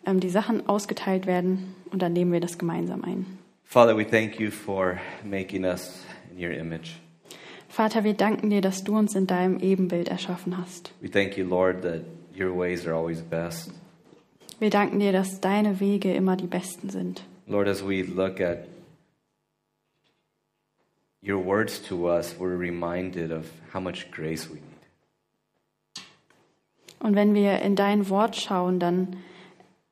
[0.04, 3.24] ähm, die Sachen ausgeteilt werden und dann nehmen wir das gemeinsam ein.
[3.70, 6.98] Father, we thank you for making us in your image.
[7.68, 10.90] Vater, wir danken dir, dass du uns in deinem Ebenbild erschaffen hast.
[11.00, 12.00] We thank you, Lord, that
[12.36, 13.70] your ways are always best.
[14.58, 17.22] Wir danken dir, dass deine Wege immer die besten sind.
[17.46, 18.66] Lord, as we look at
[21.22, 24.64] your words to us, we're reminded of how much grace we need.
[26.98, 29.18] Und wenn wir in dein Wort schauen, dann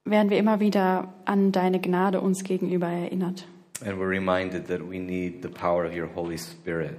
[0.04, 3.46] werden wir immer wieder an deine Gnade uns gegenüber erinnert.
[3.84, 6.96] And we're reminded that we need the power of your Holy Spirit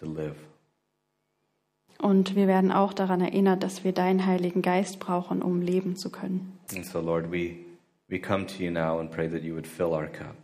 [0.00, 0.36] to live.
[1.98, 6.10] Und wir werden auch daran erinnert, dass wir deinen Heiligen Geist brauchen, um leben zu
[6.10, 6.58] können.
[6.74, 7.56] And so, Lord, we,
[8.08, 10.36] we come to you now and pray that you would fill our cup,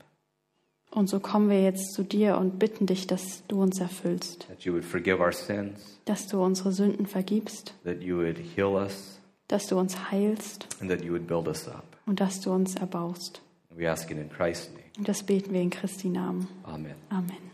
[0.91, 4.63] Und so kommen wir jetzt zu dir und bitten dich, dass du uns erfüllst, that
[4.63, 9.19] you would forgive our sins, dass du unsere Sünden vergibst, that you would heal us,
[9.49, 11.85] dass du uns heilst and that you would build us up.
[12.07, 13.43] und dass du uns erbaust.
[13.77, 14.82] We ask it in Christ's name.
[14.99, 16.49] Und das beten wir in Christi Namen.
[16.65, 16.95] Amen.
[17.09, 17.52] Amen.